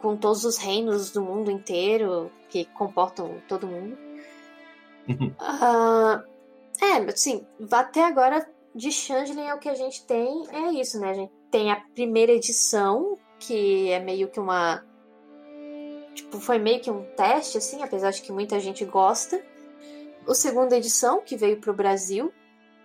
com 0.00 0.18
todos 0.18 0.44
os 0.44 0.58
reinos 0.58 1.10
do 1.10 1.22
mundo 1.22 1.50
inteiro 1.50 2.30
que 2.50 2.66
comportam 2.66 3.40
todo 3.48 3.66
mundo. 3.66 3.96
Ah, 5.38 6.22
é, 6.78 6.96
assim, 7.10 7.46
até 7.72 8.04
agora 8.04 8.46
de 8.74 8.92
Changeling 8.92 9.46
é 9.46 9.54
o 9.54 9.58
que 9.58 9.68
a 9.68 9.74
gente 9.74 10.04
tem, 10.04 10.44
é 10.50 10.72
isso, 10.72 11.00
né? 11.00 11.10
A 11.10 11.14
gente 11.14 11.32
tem 11.50 11.72
a 11.72 11.76
primeira 11.94 12.32
edição, 12.32 13.18
que 13.38 13.90
é 13.90 13.98
meio 13.98 14.28
que 14.28 14.38
uma. 14.38 14.84
Tipo, 16.14 16.40
foi 16.40 16.58
meio 16.58 16.80
que 16.80 16.90
um 16.90 17.02
teste, 17.16 17.58
assim, 17.58 17.82
apesar 17.82 18.10
de 18.10 18.22
que 18.22 18.32
muita 18.32 18.58
gente 18.60 18.84
gosta. 18.84 19.40
O 20.26 20.34
segunda 20.34 20.76
edição, 20.76 21.22
que 21.22 21.36
veio 21.36 21.58
pro 21.58 21.72
Brasil, 21.72 22.32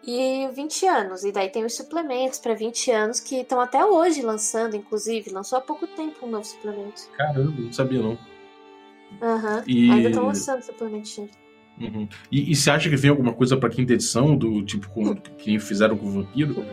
e 0.06 0.48
20 0.54 0.86
anos. 0.86 1.24
E 1.24 1.32
daí 1.32 1.50
tem 1.50 1.66
os 1.66 1.76
suplementos 1.76 2.40
para 2.40 2.54
20 2.54 2.92
anos 2.92 3.20
que 3.20 3.38
estão 3.38 3.60
até 3.60 3.84
hoje 3.84 4.22
lançando, 4.22 4.76
inclusive. 4.76 5.32
Lançou 5.32 5.58
há 5.58 5.62
pouco 5.62 5.88
tempo 5.88 6.26
um 6.26 6.30
novo 6.30 6.46
suplemento. 6.46 7.10
Caramba, 7.18 7.62
não 7.62 7.74
sabia 7.74 8.02
não. 8.02 8.18
Aham. 9.22 9.64
E- 9.68 9.90
Ainda 9.90 10.10
estão 10.10 10.26
lançando 10.26 10.62
Changeling. 10.64 11.30
Uhum. 11.80 12.08
E, 12.32 12.52
e 12.52 12.56
você 12.56 12.70
acha 12.70 12.90
que 12.90 12.96
vem 12.96 13.10
alguma 13.10 13.34
coisa 13.34 13.58
pra 13.58 13.70
quinta 13.70 13.94
edição, 13.94 14.38
do 14.38 14.64
tipo 14.64 14.90
com, 14.92 15.14
que 15.16 15.60
fizeram 15.60 15.98
com 15.98 16.06
o 16.06 16.12
Vampiro? 16.12 16.66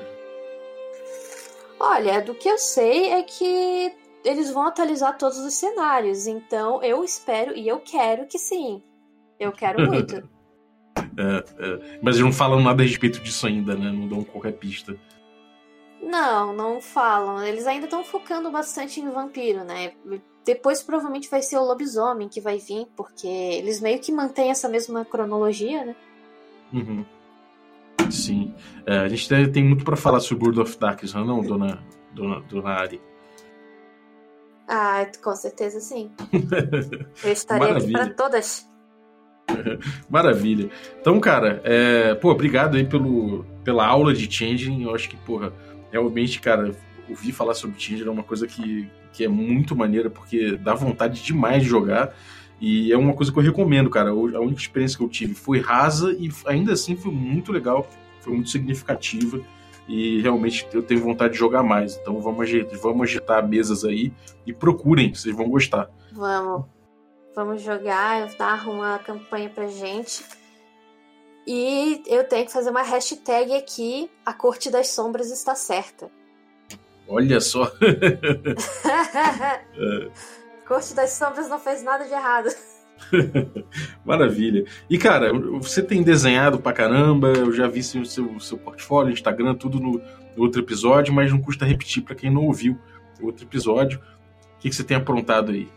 Olha, 1.80 2.20
do 2.20 2.34
que 2.34 2.48
eu 2.48 2.58
sei 2.58 3.10
é 3.10 3.22
que 3.22 3.92
eles 4.24 4.50
vão 4.50 4.64
atualizar 4.66 5.16
todos 5.18 5.38
os 5.38 5.54
cenários, 5.54 6.26
então 6.26 6.82
eu 6.82 7.02
espero 7.04 7.56
e 7.56 7.66
eu 7.68 7.80
quero 7.80 8.26
que 8.26 8.38
sim. 8.38 8.82
Eu 9.38 9.52
quero 9.52 9.84
muito. 9.90 10.16
É, 11.16 11.44
é. 11.58 11.98
Mas 12.02 12.16
eles 12.16 12.24
não 12.26 12.32
falam 12.32 12.60
nada 12.60 12.82
a 12.82 12.86
respeito 12.86 13.20
disso 13.20 13.46
ainda, 13.46 13.74
né? 13.74 13.90
Não 13.90 14.06
dão 14.08 14.24
qualquer 14.24 14.52
pista. 14.52 14.96
não, 16.02 16.52
não 16.54 16.80
falam. 16.80 17.42
Eles 17.42 17.66
ainda 17.66 17.84
estão 17.86 18.02
focando 18.04 18.50
bastante 18.50 19.00
em 19.00 19.08
vampiro, 19.10 19.64
né? 19.64 19.92
Depois 20.44 20.82
provavelmente 20.82 21.28
vai 21.30 21.40
ser 21.42 21.56
o 21.58 21.64
lobisomem 21.64 22.28
que 22.28 22.40
vai 22.40 22.58
vir, 22.58 22.86
porque 22.96 23.26
eles 23.28 23.80
meio 23.80 24.00
que 24.00 24.10
mantêm 24.10 24.50
essa 24.50 24.68
mesma 24.68 25.04
cronologia, 25.04 25.84
né? 25.84 25.96
Uhum. 26.72 27.04
Sim. 28.10 28.52
É, 28.86 28.98
a 28.98 29.08
gente 29.08 29.28
tem- 29.52 29.64
muito 29.64 29.84
pra 29.84 29.96
falar 29.96 30.20
sobre 30.20 30.44
World 30.44 30.60
of 30.60 30.78
Darkness, 30.78 31.14
não, 31.14 31.22
é 31.22 31.26
não 31.26 31.40
dona, 31.42 31.82
dona, 32.12 32.40
dona 32.40 32.70
Ari? 32.70 33.00
Ah, 34.74 35.06
com 35.22 35.36
certeza 35.36 35.80
sim. 35.80 36.10
Eu 37.22 37.30
estarei 37.30 37.72
aqui 37.72 37.92
para 37.92 38.08
todas. 38.08 38.66
Maravilha. 40.08 40.70
Então, 40.98 41.20
cara, 41.20 41.60
é, 41.62 42.14
pô, 42.14 42.30
obrigado 42.30 42.78
aí 42.78 42.84
pelo, 42.86 43.44
pela 43.62 43.86
aula 43.86 44.14
de 44.14 44.32
Changeling. 44.32 44.84
Eu 44.84 44.94
acho 44.94 45.10
que, 45.10 45.16
porra, 45.18 45.52
realmente, 45.90 46.40
cara, 46.40 46.74
ouvir 47.06 47.32
falar 47.32 47.52
sobre 47.52 47.78
Changeling 47.78 48.08
é 48.08 48.10
uma 48.10 48.22
coisa 48.22 48.46
que, 48.46 48.88
que 49.12 49.22
é 49.22 49.28
muito 49.28 49.76
maneira, 49.76 50.08
porque 50.08 50.56
dá 50.56 50.72
vontade 50.72 51.22
demais 51.22 51.62
de 51.62 51.68
jogar. 51.68 52.16
E 52.58 52.90
é 52.90 52.96
uma 52.96 53.12
coisa 53.12 53.30
que 53.30 53.38
eu 53.38 53.42
recomendo, 53.42 53.90
cara. 53.90 54.08
A 54.08 54.40
única 54.40 54.62
experiência 54.62 54.96
que 54.96 55.04
eu 55.04 55.08
tive 55.10 55.34
foi 55.34 55.60
rasa 55.60 56.16
e 56.18 56.30
ainda 56.46 56.72
assim 56.72 56.96
foi 56.96 57.12
muito 57.12 57.52
legal, 57.52 57.86
foi 58.20 58.32
muito 58.32 58.48
significativa. 58.48 59.38
E 59.88 60.20
realmente 60.20 60.66
eu 60.72 60.82
tenho 60.82 61.00
vontade 61.00 61.32
de 61.32 61.38
jogar 61.38 61.62
mais. 61.62 61.96
Então 61.96 62.20
vamos 62.20 62.42
agitar, 62.42 62.78
vamos 62.78 63.02
agitar 63.02 63.46
mesas 63.46 63.84
aí 63.84 64.12
e 64.46 64.52
procurem, 64.52 65.14
vocês 65.14 65.34
vão 65.34 65.48
gostar. 65.48 65.90
Vamos. 66.12 66.66
Vamos 67.34 67.62
jogar, 67.62 68.28
dar 68.36 68.68
uma 68.68 68.98
campanha 68.98 69.48
pra 69.48 69.66
gente. 69.66 70.24
E 71.46 72.02
eu 72.06 72.24
tenho 72.24 72.46
que 72.46 72.52
fazer 72.52 72.70
uma 72.70 72.82
hashtag 72.82 73.54
aqui, 73.54 74.10
a 74.24 74.32
Corte 74.32 74.70
das 74.70 74.88
Sombras 74.88 75.30
está 75.30 75.54
certa. 75.54 76.10
Olha 77.08 77.40
só. 77.40 77.70
Corte 80.66 80.94
das 80.94 81.10
Sombras 81.10 81.48
não 81.48 81.58
fez 81.58 81.82
nada 81.82 82.04
de 82.04 82.12
errado. 82.12 82.48
Maravilha. 84.04 84.64
E, 84.88 84.98
cara, 84.98 85.32
você 85.32 85.82
tem 85.82 86.02
desenhado 86.02 86.58
pra 86.58 86.72
caramba, 86.72 87.28
eu 87.28 87.52
já 87.52 87.66
vi 87.66 87.80
o 87.80 88.04
seu, 88.04 88.38
seu 88.40 88.58
portfólio, 88.58 89.12
Instagram, 89.12 89.54
tudo 89.54 89.80
no, 89.80 90.00
no 90.36 90.42
outro 90.42 90.60
episódio, 90.60 91.12
mas 91.12 91.30
não 91.30 91.40
custa 91.40 91.64
repetir 91.64 92.02
pra 92.02 92.14
quem 92.14 92.30
não 92.30 92.46
ouviu 92.46 92.78
o 93.20 93.26
outro 93.26 93.44
episódio. 93.44 94.00
O 94.56 94.58
que, 94.60 94.68
que 94.68 94.74
você 94.74 94.84
tem 94.84 94.96
aprontado 94.96 95.52
aí? 95.52 95.68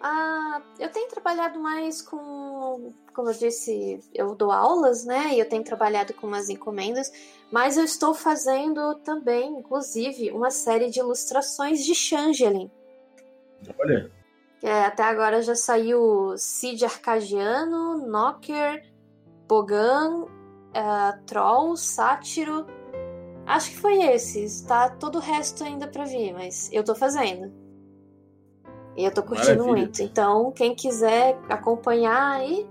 Ah, 0.00 0.60
eu 0.80 0.88
tenho 0.88 1.08
trabalhado 1.08 1.60
mais 1.60 2.02
com, 2.02 2.92
como 3.14 3.28
eu 3.28 3.34
disse, 3.34 4.00
eu 4.12 4.34
dou 4.34 4.50
aulas, 4.50 5.04
né? 5.04 5.34
E 5.34 5.38
eu 5.38 5.48
tenho 5.48 5.62
trabalhado 5.62 6.12
com 6.14 6.26
umas 6.26 6.48
encomendas, 6.48 7.12
mas 7.50 7.76
eu 7.76 7.84
estou 7.84 8.14
fazendo 8.14 8.96
também, 8.96 9.58
inclusive, 9.58 10.30
uma 10.30 10.50
série 10.50 10.90
de 10.90 10.98
ilustrações 10.98 11.84
de 11.84 11.94
Changeling. 11.94 12.70
Olha, 13.78 14.10
É, 14.62 14.84
até 14.84 15.02
agora 15.02 15.42
já 15.42 15.56
saiu 15.56 16.34
Cid 16.36 16.84
Arcadiano, 16.84 18.06
Knocker, 18.06 18.84
Bogan, 19.48 20.26
eh, 20.72 21.18
Troll, 21.26 21.76
Sátiro. 21.76 22.64
Acho 23.44 23.70
que 23.70 23.76
foi 23.76 24.02
esses. 24.04 24.62
Tá 24.62 24.88
todo 24.88 25.16
o 25.16 25.20
resto 25.20 25.64
ainda 25.64 25.88
pra 25.88 26.04
vir, 26.04 26.32
mas 26.32 26.70
eu 26.72 26.84
tô 26.84 26.94
fazendo. 26.94 27.52
E 28.96 29.04
eu 29.04 29.12
tô 29.12 29.22
curtindo 29.22 29.58
Maravilha. 29.64 29.76
muito. 29.76 30.02
Então, 30.02 30.52
quem 30.52 30.74
quiser 30.76 31.36
acompanhar 31.48 32.36
aí, 32.36 32.64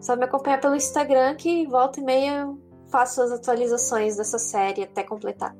só 0.00 0.16
me 0.16 0.24
acompanhar 0.24 0.60
pelo 0.60 0.74
Instagram 0.74 1.36
que 1.36 1.64
volta 1.66 2.00
e 2.00 2.04
meia 2.04 2.40
eu 2.40 2.58
faço 2.90 3.22
as 3.22 3.30
atualizações 3.30 4.16
dessa 4.16 4.38
série 4.38 4.82
até 4.82 5.02
completar. 5.04 5.54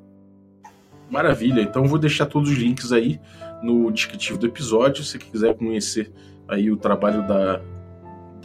maravilha. 1.09 1.61
Então 1.61 1.83
eu 1.83 1.89
vou 1.89 1.99
deixar 1.99 2.25
todos 2.25 2.49
os 2.49 2.57
links 2.57 2.91
aí 2.91 3.19
no 3.63 3.91
descritivo 3.91 4.37
do 4.37 4.45
episódio, 4.45 5.03
se 5.03 5.17
quiser 5.17 5.55
conhecer 5.55 6.11
aí 6.47 6.69
o 6.69 6.77
trabalho 6.77 7.27
da, 7.27 7.61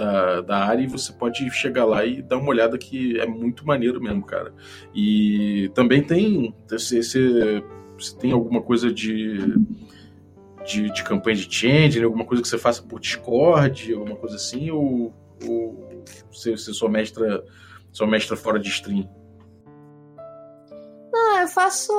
da, 0.00 0.40
da 0.40 0.58
área 0.64 0.88
você 0.88 1.12
pode 1.12 1.48
chegar 1.50 1.84
lá 1.84 2.04
e 2.04 2.22
dar 2.22 2.38
uma 2.38 2.48
olhada 2.48 2.78
que 2.78 3.20
é 3.20 3.26
muito 3.26 3.66
maneiro 3.66 4.00
mesmo, 4.00 4.22
cara. 4.24 4.52
E 4.94 5.70
também 5.74 6.02
tem. 6.02 6.54
Você, 6.68 7.02
você, 7.02 7.62
você 7.98 8.16
tem 8.16 8.32
alguma 8.32 8.62
coisa 8.62 8.90
de, 8.90 9.54
de, 10.66 10.90
de 10.90 11.04
campanha 11.04 11.36
de 11.36 11.54
change, 11.54 11.98
né? 11.98 12.04
alguma 12.04 12.24
coisa 12.24 12.42
que 12.42 12.48
você 12.48 12.58
faça 12.58 12.82
por 12.82 12.98
Discord, 12.98 13.92
alguma 13.92 14.16
coisa 14.16 14.36
assim, 14.36 14.70
ou, 14.70 15.14
ou 15.46 16.04
você, 16.32 16.52
você 16.52 16.72
só 16.72 16.88
mestra, 16.88 17.44
só 17.92 18.06
mestra 18.06 18.36
fora 18.36 18.58
de 18.58 18.68
stream? 18.68 19.08
Não, 21.12 21.40
eu 21.40 21.48
faço 21.48 21.92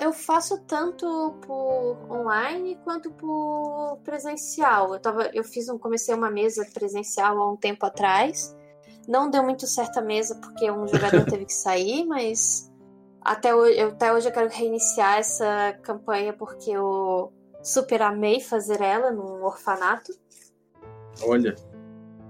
eu 0.00 0.12
faço 0.12 0.58
tanto 0.66 1.06
por 1.46 1.98
online 2.10 2.78
quanto 2.82 3.10
por 3.12 3.98
presencial. 4.04 4.94
Eu 4.94 5.00
tava 5.00 5.30
eu 5.32 5.44
fiz 5.44 5.68
um 5.68 5.78
comecei 5.78 6.14
uma 6.14 6.30
mesa 6.30 6.66
presencial 6.74 7.40
há 7.40 7.52
um 7.52 7.56
tempo 7.56 7.86
atrás. 7.86 8.56
Não 9.06 9.30
deu 9.30 9.42
muito 9.42 9.66
certo 9.66 9.98
a 9.98 10.02
mesa 10.02 10.34
porque 10.36 10.70
um 10.70 10.86
jogador 10.86 11.24
teve 11.30 11.44
que 11.44 11.54
sair, 11.54 12.04
mas 12.04 12.72
até 13.20 13.54
hoje, 13.54 13.78
eu, 13.78 13.88
até 13.88 14.12
hoje 14.12 14.28
eu 14.28 14.32
quero 14.32 14.48
reiniciar 14.48 15.18
essa 15.18 15.72
campanha 15.82 16.32
porque 16.32 16.70
eu 16.70 17.32
super 17.62 18.02
amei 18.02 18.40
fazer 18.40 18.80
ela 18.80 19.12
num 19.12 19.44
orfanato. 19.44 20.12
Olha 21.22 21.54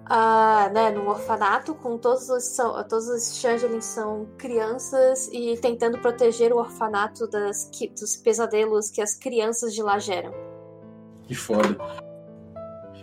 uh, 0.07 0.73
né, 0.73 0.91
num 0.91 1.09
orfanato 1.09 1.75
com 1.75 1.99
todos 1.99 2.29
os 2.29 2.45
são, 2.45 2.83
todos 2.89 3.09
os 3.09 3.39
changelings 3.39 3.85
são 3.85 4.27
crianças 4.39 5.29
e 5.33 5.57
tentando 5.59 5.99
proteger 5.99 6.53
o 6.53 6.59
orfanato 6.59 7.27
das, 7.27 7.71
dos 7.99 8.17
pesadelos 8.17 8.91
que 8.91 9.03
as 9.03 9.15
crianças 9.15 9.75
de 9.75 9.83
lá 9.83 9.99
geram. 9.99 10.33
Que 11.25 11.35
foda. 11.35 11.77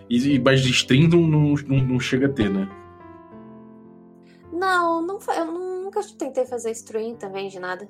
E, 0.10 0.36
e 0.36 0.40
mais 0.40 0.62
de 0.62 0.72
stream 0.72 1.08
não, 1.08 1.28
não, 1.28 1.78
não, 1.84 2.00
chega 2.00 2.28
a 2.28 2.30
ter, 2.30 2.50
né? 2.50 2.70
Não, 4.52 5.02
não 5.02 5.20
eu 5.36 5.46
nunca 5.46 6.02
tentei 6.18 6.46
fazer 6.46 6.72
stream 6.72 7.16
também 7.16 7.50
de 7.50 7.60
nada. 7.60 7.88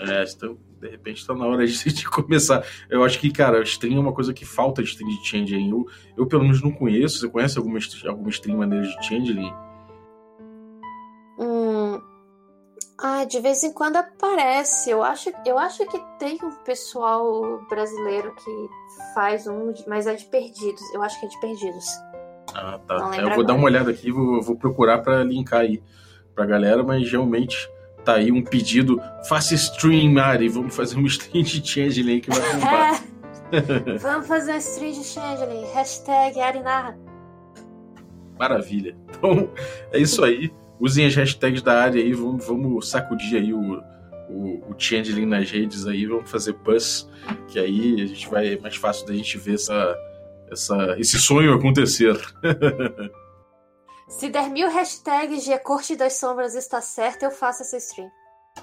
É, 0.00 0.24
então, 0.24 0.56
de 0.84 0.90
repente 0.90 1.20
está 1.20 1.34
na 1.34 1.46
hora 1.46 1.66
de, 1.66 1.72
de, 1.92 2.08
começar. 2.08 2.64
Eu 2.90 3.02
acho 3.02 3.18
que, 3.18 3.32
cara, 3.32 3.62
stream 3.62 3.96
é 3.96 4.00
uma 4.00 4.12
coisa 4.12 4.34
que 4.34 4.44
falta 4.44 4.82
de 4.82 4.90
stream 4.90 5.08
de 5.08 5.26
Changeling. 5.26 5.70
Eu, 5.70 5.86
eu 6.16 6.26
pelo 6.26 6.42
menos 6.42 6.62
não 6.62 6.70
conheço. 6.70 7.18
Você 7.18 7.28
conhece 7.28 7.58
alguma, 7.58 7.78
alguma 8.06 8.28
stream 8.28 8.58
maneira 8.58 8.86
de 8.86 9.06
Changeling? 9.06 9.52
Hum. 11.38 12.00
Ah, 13.02 13.24
de 13.24 13.40
vez 13.40 13.64
em 13.64 13.72
quando 13.72 13.96
aparece. 13.96 14.90
Eu 14.90 15.02
acho, 15.02 15.32
eu 15.46 15.58
acho 15.58 15.86
que 15.86 15.98
tem 16.18 16.38
um 16.42 16.50
pessoal 16.64 17.64
brasileiro 17.68 18.34
que 18.34 18.68
faz 19.14 19.46
um, 19.46 19.72
mas 19.86 20.06
é 20.06 20.14
de 20.14 20.24
perdidos. 20.26 20.82
Eu 20.94 21.02
acho 21.02 21.18
que 21.18 21.26
é 21.26 21.28
de 21.28 21.40
perdidos. 21.40 21.86
Ah, 22.54 22.78
tá. 22.86 22.94
Eu 22.94 23.00
vou 23.00 23.12
agora. 23.14 23.44
dar 23.44 23.54
uma 23.54 23.64
olhada 23.64 23.90
aqui, 23.90 24.12
vou, 24.12 24.42
vou 24.42 24.56
procurar 24.56 24.98
para 24.98 25.24
linkar 25.24 25.60
aí 25.60 25.82
pra 26.34 26.44
galera, 26.44 26.82
mas 26.82 27.10
realmente 27.10 27.68
Tá 28.04 28.16
aí 28.16 28.30
um 28.30 28.42
pedido. 28.42 29.00
Faça 29.28 29.54
stream, 29.54 30.18
Ari. 30.18 30.48
Vamos 30.48 30.76
fazer 30.76 30.96
um 30.96 31.06
stream 31.06 31.42
de 31.42 31.66
Changeling 31.66 32.20
que 32.20 32.30
vai 32.30 32.52
bombar. 32.52 33.02
É. 33.50 33.98
Vamos 33.98 34.26
fazer 34.26 34.52
um 34.52 34.58
stream 34.58 34.92
de 34.92 35.04
Changeling. 35.04 35.64
Hashtag 35.72 36.40
Arinarra. 36.40 36.98
Maravilha. 38.38 38.96
Então, 39.08 39.48
é 39.92 39.98
isso 39.98 40.22
aí. 40.22 40.52
Usem 40.78 41.06
as 41.06 41.14
hashtags 41.14 41.62
da 41.62 41.80
área 41.80 42.02
aí. 42.02 42.12
Vamos, 42.12 42.46
vamos 42.46 42.88
sacudir 42.88 43.38
aí 43.38 43.54
o, 43.54 43.80
o, 44.28 44.70
o 44.70 44.74
Changeling 44.76 45.26
nas 45.26 45.50
redes 45.50 45.86
aí. 45.86 46.04
Vamos 46.04 46.30
fazer 46.30 46.52
buzz. 46.52 47.08
Que 47.48 47.58
aí 47.58 48.02
a 48.02 48.06
gente 48.06 48.28
vai... 48.28 48.54
É 48.54 48.58
mais 48.58 48.76
fácil 48.76 49.06
da 49.06 49.14
gente 49.14 49.38
ver 49.38 49.54
essa, 49.54 49.96
essa, 50.50 50.96
esse 50.98 51.18
sonho 51.18 51.54
acontecer. 51.54 52.14
Se 54.08 54.28
der 54.28 54.50
mil 54.50 54.70
hashtags 54.70 55.44
de 55.44 55.52
a 55.52 55.58
Corte 55.58 55.96
das 55.96 56.14
Sombras 56.14 56.54
está 56.54 56.80
certo, 56.80 57.22
eu 57.22 57.30
faço 57.30 57.62
essa 57.62 57.76
stream. 57.76 58.10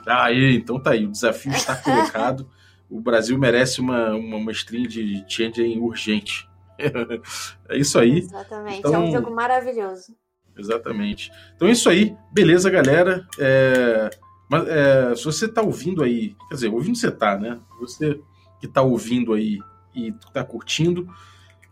Aí, 0.07 0.55
então 0.55 0.81
tá 0.81 0.91
aí. 0.91 1.05
O 1.05 1.11
desafio 1.11 1.51
está 1.51 1.75
colocado. 1.81 2.49
o 2.89 3.01
Brasil 3.01 3.37
merece 3.37 3.81
uma, 3.81 4.11
uma, 4.11 4.37
uma 4.37 4.51
stream 4.51 4.83
de 4.83 5.23
Changeling 5.27 5.79
urgente. 5.79 6.47
é 7.69 7.77
isso 7.77 7.99
aí. 7.99 8.19
Exatamente. 8.19 8.79
Então, 8.79 8.93
é 8.93 8.99
um 8.99 9.11
jogo 9.11 9.31
maravilhoso. 9.31 10.15
Exatamente. 10.57 11.31
Então 11.55 11.67
é 11.67 11.71
isso 11.71 11.89
aí. 11.89 12.15
Beleza, 12.31 12.69
galera. 12.69 13.25
É... 13.39 14.09
Mas, 14.49 14.67
é, 14.67 15.15
se 15.15 15.23
você 15.23 15.47
tá 15.47 15.61
ouvindo 15.61 16.03
aí, 16.03 16.35
quer 16.49 16.55
dizer, 16.55 16.67
ouvindo 16.67 16.97
você 16.97 17.09
tá, 17.09 17.37
né? 17.37 17.57
Você 17.79 18.19
que 18.59 18.67
tá 18.67 18.81
ouvindo 18.81 19.33
aí 19.33 19.59
e 19.95 20.13
tá 20.33 20.43
curtindo, 20.43 21.07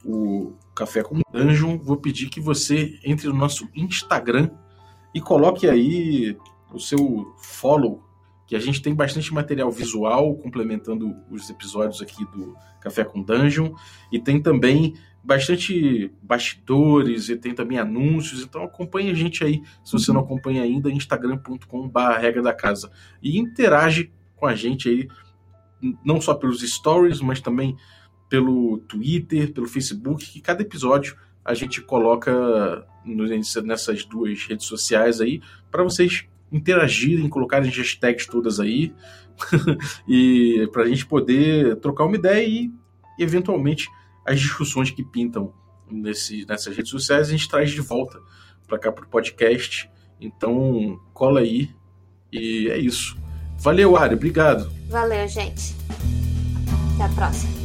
o 0.06 0.54
Café 0.76 1.04
com 1.04 1.20
Dungeon, 1.32 1.78
vou 1.78 1.98
pedir 1.98 2.30
que 2.30 2.40
você 2.40 3.00
entre 3.04 3.28
no 3.28 3.34
nosso 3.34 3.68
Instagram 3.76 4.50
e 5.14 5.20
coloque 5.20 5.68
aí 5.68 6.38
o 6.72 6.80
seu 6.80 7.34
follow, 7.38 8.04
que 8.48 8.56
a 8.56 8.60
gente 8.60 8.82
tem 8.82 8.94
bastante 8.94 9.34
material 9.34 9.72
visual 9.72 10.36
complementando 10.36 11.16
os 11.30 11.50
episódios 11.50 12.02
aqui 12.02 12.26
do 12.26 12.56
Café 12.80 13.04
com 13.04 13.22
Dungeon 13.22 13.74
e 14.12 14.20
tem 14.20 14.42
também 14.42 14.96
bastante 15.24 16.12
bastidores 16.22 17.30
e 17.30 17.36
tem 17.36 17.54
também 17.54 17.78
anúncios, 17.78 18.42
então 18.42 18.64
acompanhe 18.64 19.12
a 19.12 19.14
gente 19.14 19.44
aí, 19.44 19.62
se 19.84 19.92
você 19.92 20.12
não 20.14 20.22
acompanha 20.22 20.64
ainda, 20.64 20.90
instagram.com.br 20.90 22.00
regra 22.20 22.42
da 22.42 22.54
casa 22.54 22.90
e 23.22 23.38
interage 23.38 24.12
com 24.36 24.46
a 24.46 24.56
gente 24.56 24.88
aí, 24.88 25.08
não 26.04 26.22
só 26.22 26.34
pelos 26.34 26.62
stories, 26.62 27.22
mas 27.22 27.42
também 27.42 27.76
pelo 28.30 28.78
Twitter, 28.80 29.52
pelo 29.52 29.68
Facebook, 29.68 30.26
que 30.26 30.40
cada 30.40 30.62
episódio 30.62 31.18
a 31.44 31.54
gente 31.54 31.82
coloca 31.82 32.86
nessas 33.64 34.06
duas 34.06 34.44
redes 34.46 34.68
sociais 34.68 35.20
aí 35.20 35.42
para 35.72 35.84
vocês 35.84 36.26
interagirem, 36.52 37.28
colocarem 37.28 37.70
hashtags 37.70 38.28
todas 38.28 38.60
aí 38.60 38.94
e 40.08 40.68
para 40.72 40.84
a 40.84 40.88
gente 40.88 41.06
poder 41.06 41.78
trocar 41.78 42.06
uma 42.06 42.16
ideia 42.16 42.48
e 42.48 42.72
eventualmente 43.18 43.88
as 44.26 44.40
discussões 44.40 44.92
que 44.92 45.04
pintam 45.04 45.54
nesse, 45.90 46.46
nessas 46.46 46.76
redes 46.76 46.92
sociais 46.92 47.30
a 47.30 47.32
gente 47.32 47.50
traz 47.50 47.72
de 47.72 47.82
volta 47.82 48.20
para 48.68 48.78
cá 48.78 48.92
para 48.92 49.06
o 49.06 49.08
podcast. 49.08 49.90
Então 50.22 51.00
cola 51.14 51.40
aí 51.40 51.70
e 52.32 52.70
é 52.70 52.78
isso. 52.78 53.18
Valeu, 53.58 53.98
Ari, 53.98 54.16
obrigado. 54.16 54.72
Valeu, 54.90 55.28
gente. 55.28 55.76
Até 56.96 57.04
a 57.04 57.10
próxima. 57.10 57.59